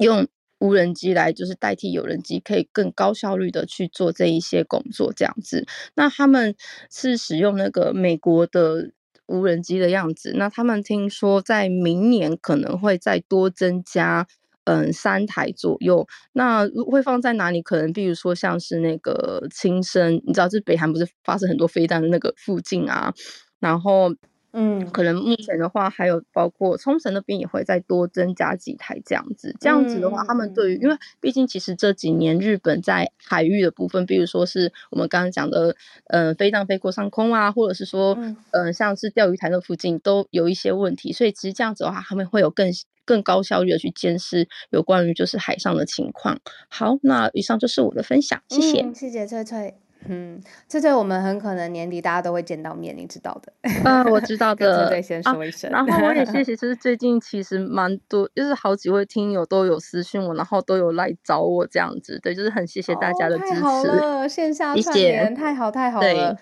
[0.00, 0.26] 用。
[0.62, 5.66] 无人机来就是代替有人机，可以更高效率的去做这一些工作，这样子。
[5.94, 6.54] 那他们
[6.88, 8.92] 是使用那个美国的
[9.26, 10.32] 无人机的样子。
[10.36, 14.28] 那他们听说在明年可能会再多增加，
[14.64, 16.06] 嗯，三台左右。
[16.32, 17.60] 那会放在哪里？
[17.60, 23.12] 可能比如说像是那个青森，你知道，这北韩不是发射很多飞弹的那个附近啊，
[23.58, 24.14] 然后。
[24.52, 29.54] 嗯，可能目前的话，还有包括冲绳那边也会再多增加几台这样子。
[29.58, 35.74] 这样子的话，他们对于，因为毕竟其实这几年日本在海域的部分，比如说是我们刚刚讲的，
[36.06, 42.70] 呃，飞弹飞过上空啊，或者是说，嗯、呃，像是钓鱼台的附近都有一些问题，所以其实这样子的话，他们会有更
[43.04, 46.38] 更高效率的去监视有关于就是海上的情况。
[46.68, 49.81] 好，那以上就是我的分享，谢谢，嗯、谢谢翠翠。
[50.08, 53.52] 嗯，这这我们很可能年底大家都会见到面，你知道的。
[53.62, 54.88] 嗯、呃，我知道 的。
[54.88, 55.84] 对，先说一声、啊。
[55.86, 62.18] 然后我也谢 谢，就是最近其实蛮多，就是好几位听友都有私讯我，然后都有来找我这样子。
[62.20, 63.52] 对，就是很谢谢大家的支持。
[63.52, 66.38] 哦、太好了，线下串联太好太好了。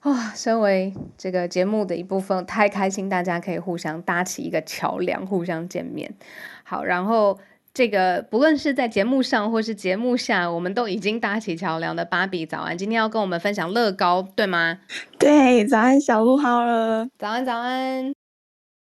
[0.00, 6.14] 啊、哦，身为这个节目的一部分，太开心，大家可以互相搭起一个桥梁，互相见面。
[6.62, 7.38] 好，然后。
[7.72, 14.80] 这个不论是在节目上或是节目下，我们都已经搭起桥梁的芭比早安，今天要跟我们分享乐高，对吗？
[15.18, 18.12] 对，早安小鹿好了，早安早安。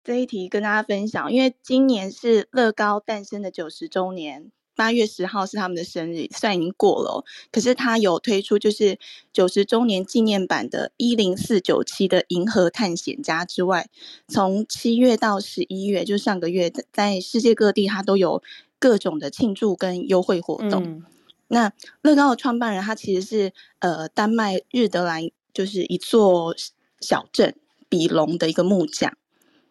[0.05, 9.01] 这一题跟大家分享，因为今年是乐高诞生的九十周年，八月十号是他们的生日，虽然已经过了，可是他有推出就是
[9.33, 13.89] 九十周年纪念版的一零四九七的银河探险家之外，
[14.29, 18.41] 从七月到十一月，就上个月在世界各地他都有。
[18.79, 20.85] 各种的庆祝跟优惠活动。
[20.85, 21.05] 嗯、
[21.49, 26.55] 那乐高的创办人他其实是呃丹麦日德兰，就是一座
[27.01, 27.55] 小镇
[27.89, 29.17] 比隆的一个木匠。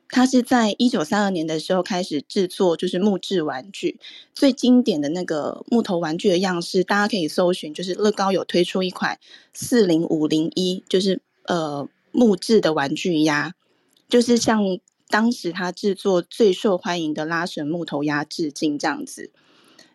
[0.09, 3.99] 他是在一九三二年的时候开始制作就是木质玩具。
[4.33, 9.19] 最经典的那个木头玩具的样式，大家可以搜寻，就是乐高有推出一款
[9.53, 13.53] 四零五零一，就是呃木质的玩具鸭，
[14.09, 14.79] 就是像。
[15.09, 19.31] 当时他制作最受欢迎的拉绳木头鸭致敬这样子，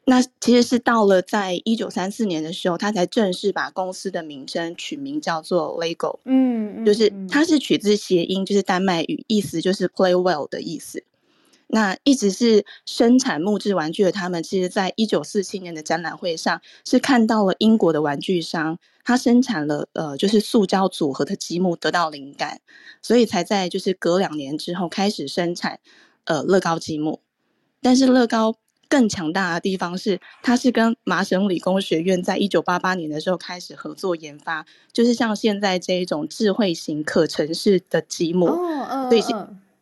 [0.04, 11.04] 那其实是到了在一九三四年的时候，他才正式把公司的名称取名叫做 Lego，嗯，就是它是取自谐音，就是丹麦语，意思就是 play well 的意思。
[11.72, 18.78] 那一直是生产木质玩具的他们，其实在一九四七年的展览会上，是看到了英国的玩具商，
[19.10, 22.60] 他生产了呃，就是塑胶组合的积木得到灵感，
[23.02, 25.80] 所以才在就是隔两年之后开始生产
[26.26, 27.20] 呃乐高积木。
[27.82, 28.54] 但是乐高
[28.88, 38.46] 更强大的地方是，它是跟麻省理工学院在一九八八年的时候开始合作研发，就是像现在这一种智慧型可城市的积木。
[38.46, 39.20] 哦，对。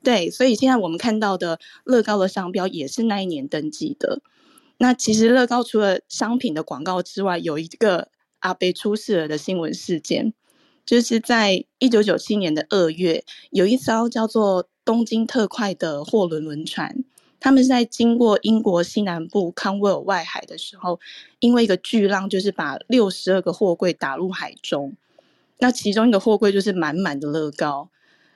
[0.02, 4.22] 对，所以现在我们看到的乐高的商标也是那一年登记的。
[4.78, 8.08] 那其实乐高除了商品的广告之外，有一个
[8.40, 10.32] 阿贝出事了的新闻事件，
[10.84, 17.04] 就是在一九九七年的二月，有一艘叫做东京特快的货轮轮船，
[17.40, 20.98] 他们是在经过英国西南部康威尔外海的时候，
[21.40, 24.94] 因为一个巨浪，就是把六十二个货柜打入海中，
[25.58, 27.90] 那其中一个货柜就是满满的乐高，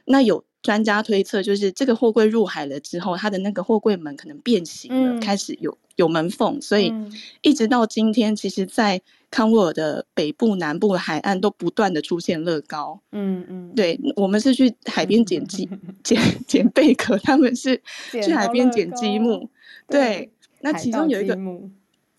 [0.04, 0.44] 那有。
[0.62, 6.94] 专家推测，就是这个货柜入海了之后，它的那个货柜门可能变形了，嗯、开始有有门缝，所以
[7.40, 13.00] 一直到今天，其实，在康沃尔的北部、南部的海岸都不断的出现乐高。
[13.12, 15.66] 嗯嗯，对，我们是去海边捡积
[16.04, 17.80] 捡捡贝壳，他们是
[18.12, 19.48] 去海边捡积木。
[19.88, 20.30] 对，
[20.60, 21.34] 那其中有一个，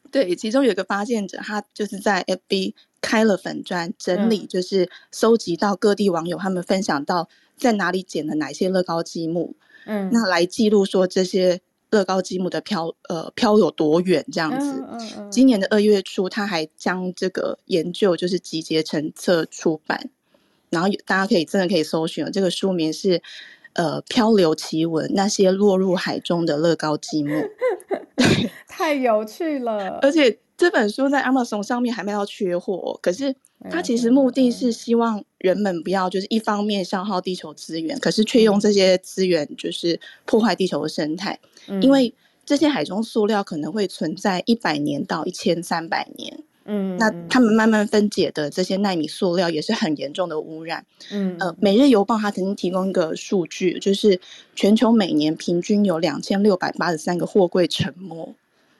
[0.09, 9.55] 对，其中有一个发现者，他就是在 FB 开了粉砖，整理就是收集到各地网友他们分享到在哪里捡了哪些乐高积木，
[9.85, 11.61] 嗯，那来记录说这些。
[11.93, 14.83] 乐高积木的漂呃漂有多远这样子？
[14.89, 20.09] 嗯嗯嗯、今年的二月初，他还将这个研究就是集结成册出版，
[20.71, 23.21] 然后大家可以真的可以搜寻，这个书名是
[23.73, 27.29] 呃《漂流奇闻：那些落入海中的乐高积木》
[28.67, 29.99] 太有趣了。
[30.01, 33.35] 而且这本书在 Amazon 上面还没有缺货，可是。
[33.71, 41.39] 它其实目的是希望人们不要就是一方面消耗地球资源，可是却用这些资源就是破坏地球的生态。
[41.69, 42.13] 嗯，因为
[42.45, 46.43] 这些海中塑料可能会存在一百年到一千三百年。
[46.65, 50.85] 嗯，那他们慢慢分解的这些纳米塑料也是很严重的污染。
[51.09, 54.19] 嗯，呃，《每日邮报》它曾经提供一个数据，就是
[54.57, 58.35] 全球每年平均有两千六百八十三个货柜沉没。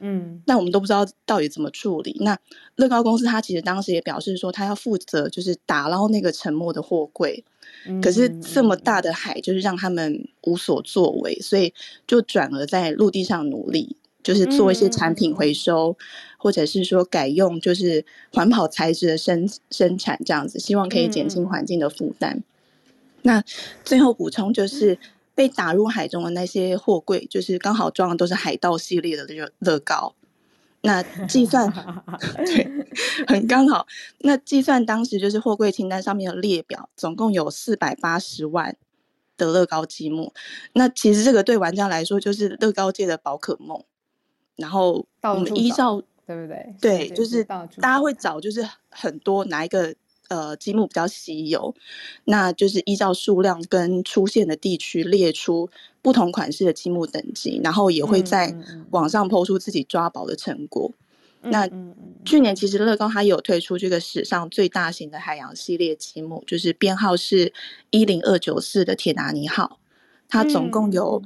[0.06, 2.18] 嗯，那我们都不知道到底怎么处理。
[2.20, 2.38] 那
[2.76, 7.46] 乐高公司他其实当时也表示说，他要负责就是打捞那个沉没的货柜。
[7.88, 11.74] 嗯，可是这么大的海，就是让他们无所作为，所以
[12.06, 15.96] 就转而在陆地上努力，就是做一些产品回收，嗯，
[16.38, 22.34] 或者是说改用就是环保材质的生生产这样子，希望可以减轻环境的负担。
[22.36, 22.44] 嗯，
[23.22, 23.44] 那
[23.86, 25.00] 最后补充就是。
[25.36, 30.16] 被打入海中的那些货柜，就是刚好装的都是海盗系列的乐乐高。
[30.82, 31.72] 那计算
[32.46, 32.86] 对，
[33.28, 33.88] 很刚好。
[34.20, 38.76] 那计算当时就是货柜清单上面的列表，总共有四百八十万
[39.38, 40.34] 的乐高积木。
[40.74, 43.84] 那其实这个对玩家来说就是乐高界的宝可梦。
[44.56, 46.76] 然后我们依照对不对？
[46.80, 49.96] 对，就是大家会找，就是很多哪一个。
[50.30, 51.76] 呃，积木比较稀有，
[52.26, 55.70] 那就是依照数量跟出现的地区列出
[56.02, 58.56] 不同款式的积木等级，然后也会在
[58.92, 60.92] 网上 po 出自己抓宝的成果。
[61.42, 61.70] 嗯、那
[62.24, 67.54] 去年其实乐高它有推出这个史上最大型的海洋系列积木，就是编号是
[67.92, 69.80] 一零二九四的铁达尼号，
[70.30, 71.22] 它总共有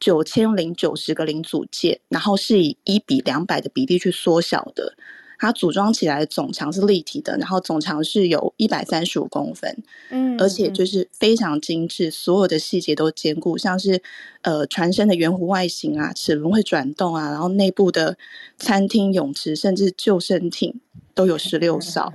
[0.00, 4.94] 九千零九十个零组件，然后是以一比两百的比例去缩小的。
[5.38, 14.02] 它组装起来的总长是立体的，然后总长是有一百三十五公分，嗯，而且就是非常精致，所有的细节都兼顾，像是
[14.42, 18.18] 呃船身的圆弧外形啊，齿轮会转动啊，然后内部的
[18.56, 20.80] 餐厅、泳池甚至救生艇
[21.14, 22.12] 都有十六 艘。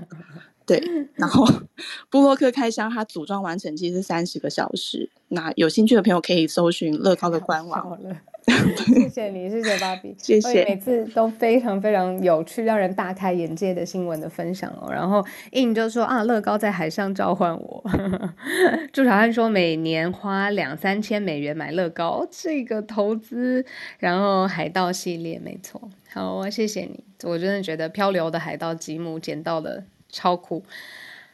[0.65, 0.82] 对，
[1.15, 1.45] 然后
[2.09, 5.09] 布洛克开箱，它组装完成其实是三十个小时。
[5.28, 7.99] 那有兴趣的朋友可以搜寻乐高的 官网。
[8.85, 10.65] 谢谢你，谢谢芭比，谢谢。
[10.65, 14.91] 每次都非常非常有趣，让人大开眼界的新闻的分享哦。
[14.91, 17.83] 然后印就说啊，乐高在海上召唤我。
[18.91, 23.65] 朱小汉说，每年花两三千美元买乐高，这个投资。
[23.99, 25.81] 然后海盗系列没错，
[26.11, 27.03] 好，谢谢你。
[27.23, 29.83] 我真的觉得漂流的海盗吉姆捡到的。
[30.15, 30.63] 超酷，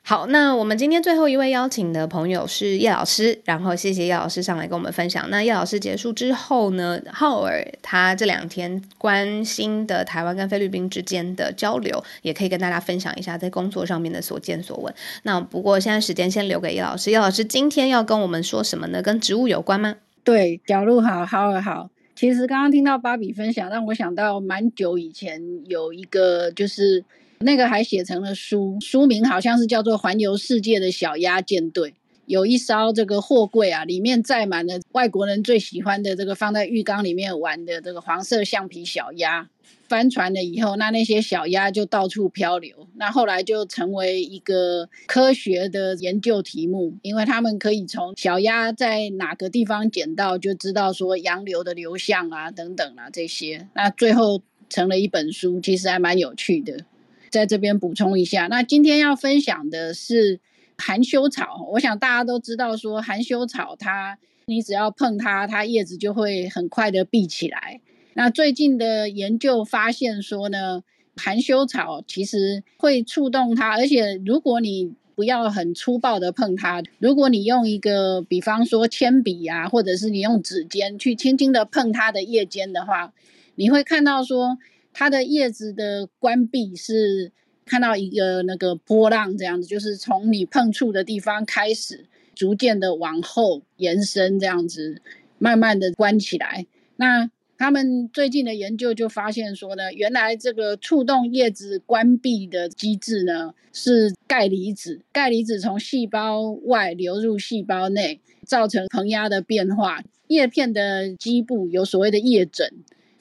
[0.01, 5.29] 好，那我们今天最后一位邀请的朋友是叶老师，然后谢谢叶老师上来跟我们分享。
[5.29, 14.91] 那叶老师结束之后呢，浩尔他这两天关心的台湾跟菲律宾之间的交流，也可以跟大家分享一下在工作上面的所见所闻。
[15.23, 19.03] 那不过现在时间先留给叶老师，叶老师今天要跟我们说什么呢？
[19.03, 19.95] 跟植物有关吗？
[20.23, 21.89] 对，角鹿好，浩尔好。
[22.15, 27.05] 其实刚刚听到芭比分享，让我想到蛮久以前有一个就是。
[27.41, 31.91] 那个还写成了书，书名好像是叫做《环游世界的小鸭舰队》。
[32.25, 39.49] 有一艘这个货柜啊，里面载满了外国人最喜欢的这个放在浴缸里面玩的这个黄色橡皮小鸭。
[39.87, 42.87] 翻船了以后，那那些小鸭就到处漂流。
[42.97, 53.67] 那后来就成为一个科学的研究题目，因为他们可以从小鸭在哪个地方捡到，就知道说洋流的流向啊等等啊这些。
[53.73, 56.85] 那最后成了一本书，其实还蛮有趣的。
[57.31, 60.39] 在这边补充一下，那今天要分享的是
[60.77, 61.67] 含羞草。
[61.73, 67.81] 我想大家都知道，说含羞草它，你只要碰它，它叶子就会很快的闭起来。
[68.13, 70.83] 那最近的研究发现说呢，
[71.15, 83.13] 含羞草其实会触动它，而且如果你不要很粗暴的碰它，如果你用一个，比方说铅笔啊，或者是你用指尖去轻轻的碰它的叶尖的话，
[83.55, 84.57] 你会看到说。
[84.93, 87.31] 它的叶子的关闭是
[87.65, 95.01] 看到一个那个波浪这样子，就是从你碰触的地方开始，逐渐的往后延伸这样子，
[95.37, 96.65] 慢慢的关起来。
[96.97, 105.01] 那他们最近的研究就发现说呢，原来这个触动叶子关闭的机制呢，是钙离子。
[105.11, 110.01] 钙离子从细胞外流入细胞内，造成膨压的变化。
[110.27, 112.71] 叶片的基部有所谓的叶枕，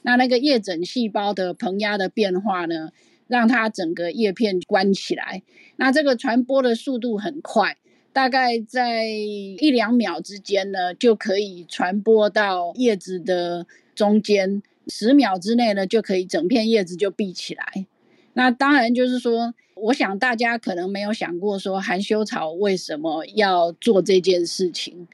[0.09, 2.93] 那那个叶枕细胞的膨压的变化呢，
[3.27, 5.43] 让它整个叶片关起来。
[5.77, 7.77] 那这个传播的速度很快。
[8.11, 17.87] 大概在一两秒之间呢，就可以传播到叶子的中间，十秒之内呢，就可以整片叶子就闭起来。
[18.33, 25.07] 那当然就是说，我想大家可能没有想过说含羞草为什么要做这件事情。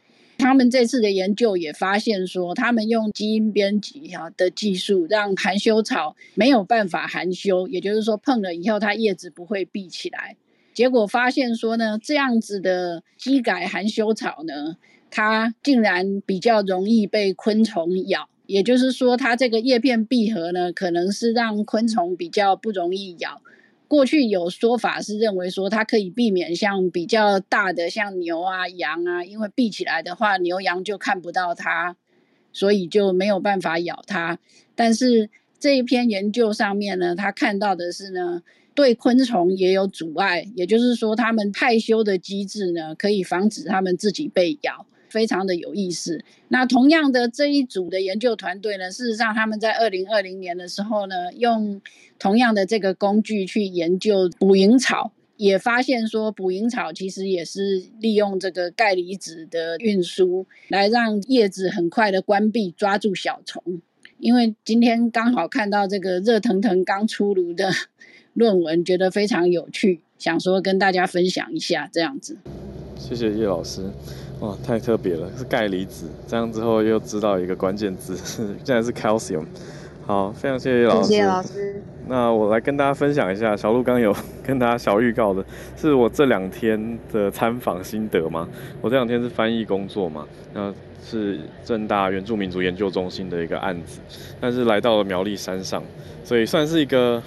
[0.45, 10.37] 他们这次的研究也发现说，他们用基因编辑啊的技术，让含羞草没有办法含羞，也就是说碰了以后，它叶子不会闭起来。
[10.75, 14.77] 结果发现说呢，这样子的基改含羞草呢，
[15.11, 18.29] 它竟然比较容易被昆虫咬。
[18.45, 23.41] 也就是说，它这个叶片闭合呢，可能是让昆虫比较不容易咬。
[23.95, 31.97] 过去有说法是认为说，它可以避免像比较大的像牛啊、羊啊，因为闭起来的话，牛羊就看不到它，
[32.53, 34.41] 所以就没有办法咬它。
[34.75, 35.31] 但是
[35.61, 38.43] 这一篇研究上面呢，他看到的是呢。
[38.77, 44.85] 对昆虫也有阻碍，也就是说，它们害羞的机制呢，可以防止它们自己被咬，
[45.15, 46.25] 非常的有意思。
[46.49, 51.81] 那同样的这一组的研究团队呢，事实上他们在二零二零年的时候呢，用
[52.19, 63.63] 同样的这个工具去研究捕蝇草，也发现说捕蝇草其实也是利用这个钙离子的运输，来让叶子很快的关闭，抓住小虫。
[64.19, 67.71] 因为今天刚好看到这个热腾腾刚出炉的。
[68.35, 72.37] 论文觉得非常有趣，想说跟大家分享一下这样子。
[72.99, 73.89] 谢谢叶老师，
[74.41, 76.09] 哇，太特别了，是钙离子。
[76.27, 78.17] 这样之后又知道一个关键字，
[78.63, 79.45] 竟然是 calcium。
[80.07, 81.09] 好，非常谢谢老师。
[81.09, 81.83] 谢谢老师。
[82.07, 84.15] 那我来跟大家分享一下，小鹿刚有
[84.45, 85.43] 跟大家小预告的，
[85.77, 88.47] 是我这两天的参访心得嘛。
[88.83, 90.73] 我这两天是翻译工作嘛，那
[91.03, 94.01] 是正大原住民族研究中心的一个案子，
[94.41, 95.83] 但是来到了苗栗山上，
[96.23, 97.23] 所以算是一个。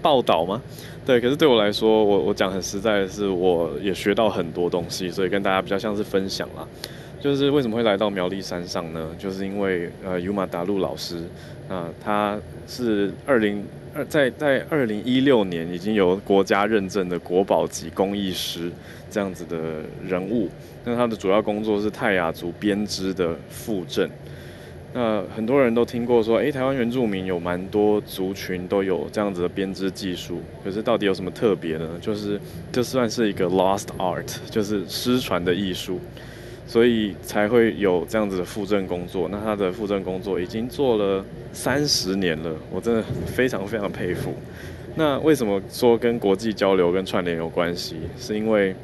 [0.00, 0.60] 报道吗？
[1.04, 6.66] 对，可是对我来说，我我讲很实在的是，我也学到很多东西，所以跟大家比较像是分享啦。
[7.20, 9.08] 就是为什么会来到苗栗山上呢？
[9.18, 11.22] 就是因为呃，尤玛达路老师
[11.68, 18.70] 啊、他是二零二在在二零一六年已经有国家认证的国宝级工艺师
[19.10, 20.48] 这样子的人物。
[20.84, 24.10] 那他的主要工作是泰雅族编织的复振。
[24.94, 31.88] 那很多人都听过说，诶，台湾原住民有蛮多族群都有这样子的编织技术，可是到底有什么特别呢？
[32.00, 32.38] 就是
[32.70, 35.98] 这算是一个 lost art，就是失传的艺术，
[36.66, 39.26] 所以才会有这样子的复振工作。
[39.30, 41.24] 那他的复振工作已经做了
[41.54, 44.34] 三十年了，我真的非常非常佩服。
[44.94, 47.96] 那为什么说跟国际交流跟串联有关系？
[48.18, 48.76] 是因为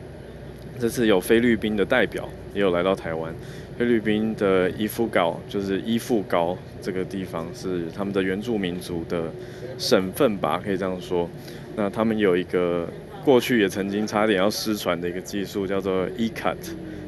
[0.80, 3.30] 这次有菲律宾的代表也有来到台湾。
[3.78, 9.32] 菲律宾的伊夫高就是伊富高这个地方是他们的原住民族的
[9.78, 11.30] 省份吧，可以这样说。
[11.76, 12.88] 那他们有一个
[13.24, 16.56] 过去也曾经差点要失传的一个技术，叫做 ikat，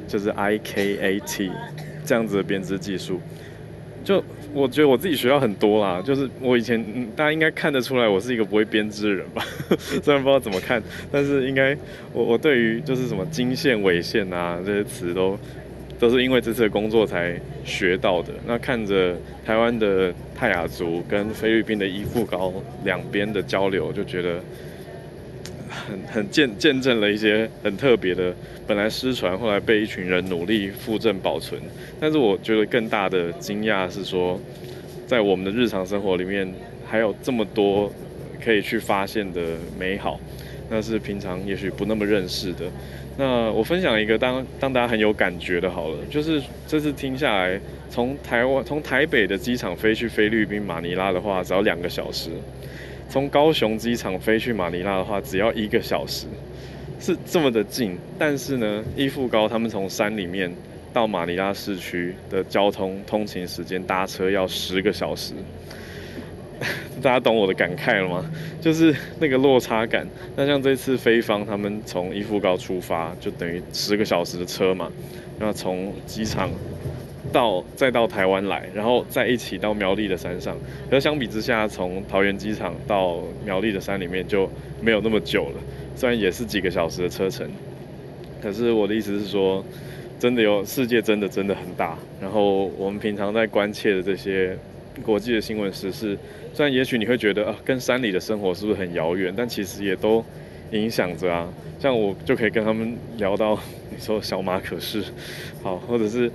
[0.07, 1.51] 就是 I K A T
[2.05, 3.21] 这样子的编织技术。
[4.05, 4.23] 就
[4.55, 6.81] 我觉得我自己学到很多啦，就是我以前
[7.17, 9.45] 大家应该看得出来，我是一个不会编织的人吧，
[10.01, 11.77] 虽然不知道怎么看，但是应该
[12.13, 15.37] 我我对于就是什么经线、纬线啊这些词都。
[16.01, 18.33] 都是因为这次的工作才学到的。
[18.47, 22.53] 那看着台湾的泰雅族跟菲律宾的伊富高
[22.85, 24.41] 两边的交流，就觉得
[25.69, 28.35] 很很见见证了一些很特别的，
[28.67, 31.61] 本来失传，后来被一群人努力复振保存。
[32.01, 34.41] 但是我觉得更大的惊讶是说，
[35.07, 36.51] 在我们的日常生活里面，
[36.87, 37.93] 还有这么多
[38.43, 39.41] 可以去发现的
[39.79, 40.19] 美好，
[40.71, 42.65] 那是平常也许不那么认识的。
[43.21, 47.61] 那我分享一个当当大家很有感觉的，好了，就是这次听下来，
[47.91, 52.31] 从台湾从台北的机场飞去菲律宾马尼拉的话，只要两个小时；
[53.11, 56.27] 从高雄机场飞去马尼拉的话，只要一个小时，
[56.99, 57.95] 是这么的近。
[58.19, 60.51] 但是呢，伊富高他们从山里面
[60.91, 65.35] 到马尼拉市区的交通通勤时间，搭车要十个小时。
[67.01, 68.31] 大家懂我的感慨了吗？
[68.61, 70.07] 就是那个落差感。
[70.37, 74.93] 那像这次菲方他们从伊富高出发，就等于十个小时的车嘛。
[75.39, 76.51] 那从机场
[77.33, 80.55] 到再到台湾来，然后再一起到苗栗的山上。
[80.91, 84.47] 可是相比之下，从桃园机场到苗栗的山里面就
[84.83, 85.61] 没有那么久了。
[85.97, 87.49] 虽然也是几个小时的车程，
[88.43, 89.65] 可是我的意思是说，
[90.19, 91.97] 真的有世界真的真的很大。
[92.21, 94.55] 然后我们平常在关切的这些。
[95.05, 96.19] 国际的新闻时事，
[96.53, 100.25] 虽然也许你会觉得啊，跟山里的生活是不是很遥远，但其实也都
[100.73, 101.49] 影响着啊。
[101.79, 105.03] 像我就可以跟他们聊到，你说小马可是，
[105.63, 106.31] 好，或者是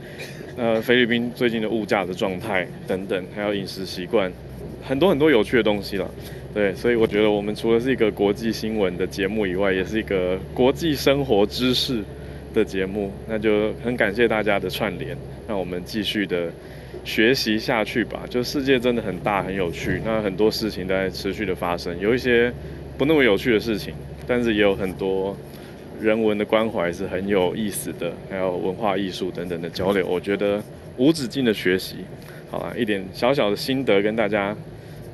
[0.57, 4.31] 呃菲律宾最近的物价的状态等等，还有饮食习惯，
[4.83, 6.09] 很多很多有趣的东西了。
[6.53, 12.01] 对，所以我觉得我们除了是一个国际新闻的节目以外，也是一个国际生活知识
[12.53, 13.11] 的节目。
[13.27, 15.15] 那就很感谢大家的串联，
[15.47, 16.49] 让我们继续的
[17.05, 18.23] 学习下去吧。
[18.29, 22.51] 就世界真的很大很有趣，那很多事情在持续的发生，有一些
[22.97, 23.93] 不那么有趣的事情，
[24.27, 25.37] 但是也有很多
[26.01, 30.05] 人文的关怀是很有意思的，还有文化艺术等等的交流。
[30.05, 30.61] 我觉得
[30.97, 31.97] 无止境的学习，
[32.49, 34.53] 好啊，一点小小的心得跟大家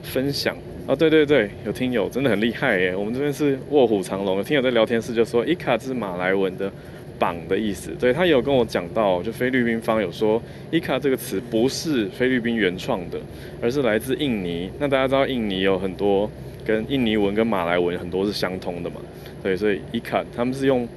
[0.02, 0.58] 分享。
[0.88, 2.96] 哦，对对对，有听友真的很厉害耶！
[2.96, 6.72] 我们这边是卧虎藏龙，有听友在聊天室就说伊卡是马来文的
[7.22, 7.92] “绑”的意思。
[8.00, 10.42] 对，他有跟我讲到，就菲律宾方有说
[10.72, 13.20] 伊卡这个词不是菲律宾原创的，
[13.62, 14.72] 而是来自印尼。
[14.80, 16.28] 那大家知道印尼有很多
[16.66, 18.96] 跟印尼文跟马来文很多是相通的嘛？
[19.44, 20.88] 对，所以伊卡他们是用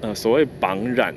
[0.00, 1.14] 呃所谓绑染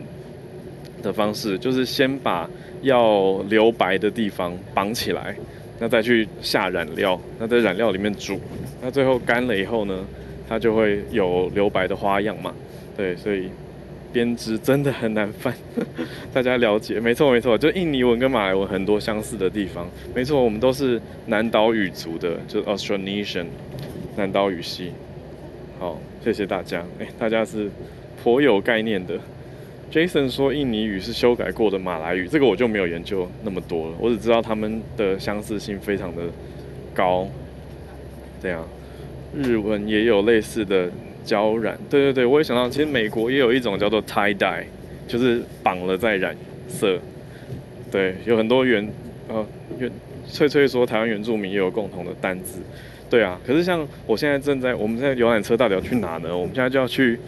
[1.02, 2.50] 的方式，就是先把
[2.82, 5.34] 要留白的地方绑起来。
[5.78, 8.40] 那再去下染料，那在染料里面煮，
[8.82, 10.06] 那最后干了以后呢，
[10.48, 12.54] 它就会有留白的花样嘛。
[12.96, 13.50] 对，所以
[14.16, 15.54] 编织真的很难翻，
[16.34, 17.02] 大家了解？
[17.02, 19.86] 没错没错，就印尼文跟马来文很多相似的地方。
[20.16, 23.48] 没错，我们都是南岛语族的，就是 Austronesian
[24.16, 24.94] 南岛语系。
[25.80, 26.82] 好，谢谢大家。
[26.98, 27.70] 哎，大家是
[28.24, 29.20] 颇有概念的。
[29.92, 36.24] Jason 说印尼语是修改过的马来语，这个我就没有研究那么多了，我只知道他们的相似性非常的
[36.94, 37.28] 高。
[38.42, 38.66] 这样，
[39.34, 40.90] 日文也有类似的
[41.26, 44.64] 胶染，对对对，我也想到，其实美国也有一种叫做 tie dye，
[45.08, 46.36] 就是绑了再染
[46.68, 47.00] 色。
[47.92, 48.88] 对，有很多原
[49.28, 49.46] 呃
[49.80, 49.92] 原
[50.28, 52.60] 翠翠说台湾原住民也有共同的单字，
[53.10, 53.40] 对啊。
[53.46, 56.38] 可是像我现在正在，我们现在游览车到底要去哪呢？
[56.38, 57.20] 我们现在就要去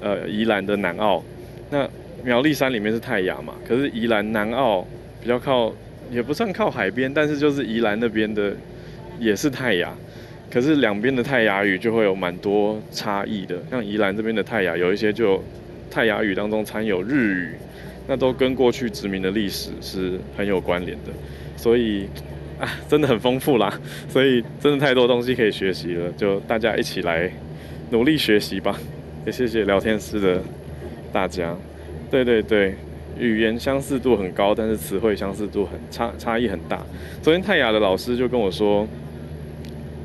[0.00, 1.22] 呃宜兰的南澳，
[1.70, 1.88] 那。
[2.24, 4.82] 苗栗山里面是太雅嘛，可是宜兰南澳
[5.20, 5.70] 比较靠，
[6.10, 8.56] 也不算靠海边，但是就是宜兰那边的
[9.20, 9.92] 也是太雅，
[10.54, 13.56] 可是两边的泰雅语就会有蛮多差异的。
[13.68, 15.42] 像宜兰这边的泰雅有一些就
[15.90, 17.48] 泰雅语当中掺有日语，
[18.06, 21.10] 那都跟过去殖民的历史是很有关联的，
[21.56, 22.06] 所以
[22.60, 23.76] 啊真的很丰富啦，
[24.08, 27.28] 所以真的太多东西可以学习了，就大家一起来
[27.90, 28.78] 努力学习吧。
[29.26, 30.40] 也谢谢聊天室的
[31.12, 31.52] 大家。
[32.12, 32.76] 对对对，
[33.18, 36.80] 语言相似度很高，但是词汇相似度很差，差异很大。
[37.22, 38.86] 昨天泰雅的老师就跟我说，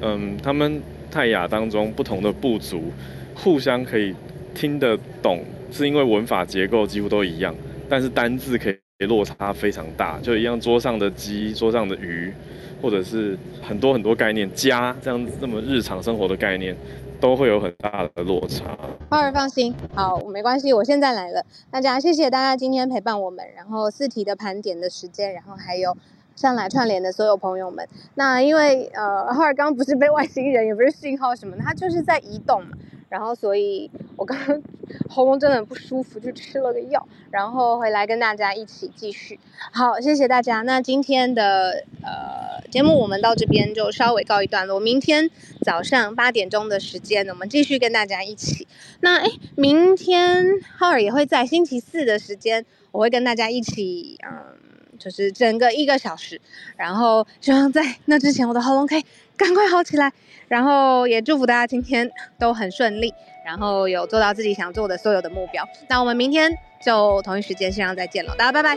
[0.01, 0.81] 嗯，他们
[1.11, 2.91] 泰雅当中不同的部族
[3.35, 4.15] 互相可以
[4.53, 7.55] 听得懂，是因为文法结构几乎都一样，
[7.89, 12.33] 但是单字可以落差非常大，就一样桌上的鸡、桌上的鱼，
[12.81, 16.75] 或者是很多很多概念，家这样子这么日常生活的概念。
[17.21, 18.79] 都会有很大的落差。
[19.09, 21.45] 花儿放心，好，没关系，我现在来了。
[21.69, 25.97] 大家谢谢大家今天陪伴我们，然后四题的盘点的时间，然后还有
[26.39, 27.85] 上来串联的所有朋友们。
[28.15, 32.77] 那因为呃，浩尔刚不是被外星人，也不是信号什么，他就是在移动嘛。
[33.09, 34.61] 然后，所以我刚刚
[35.09, 39.37] 喉咙真的很不舒服，就吃了个药，然后回来跟大家一起继续。
[39.73, 40.61] 好，谢谢大家。
[40.61, 44.79] 那今天的呃节目我们到这边就稍微告一段落。
[44.79, 45.29] 明天
[45.65, 48.67] 早上八点钟的时间，我们继续跟大家一起。
[49.01, 50.45] 那诶，明天
[50.77, 54.58] 浩尔也会在星期四的时间，我会跟大家一起，嗯，
[54.99, 56.39] 就是整个一个小时。
[56.77, 59.03] 然后希望在那之前，我的喉咙可以
[59.35, 60.11] 赶快好起来。
[60.47, 63.13] 然后也祝福大家今天都很顺利，
[63.45, 65.63] 然后有做到自己想做的所有的目标。
[65.87, 66.51] 那我们明天
[66.83, 68.75] 就同一时间线上再见了，大家拜拜。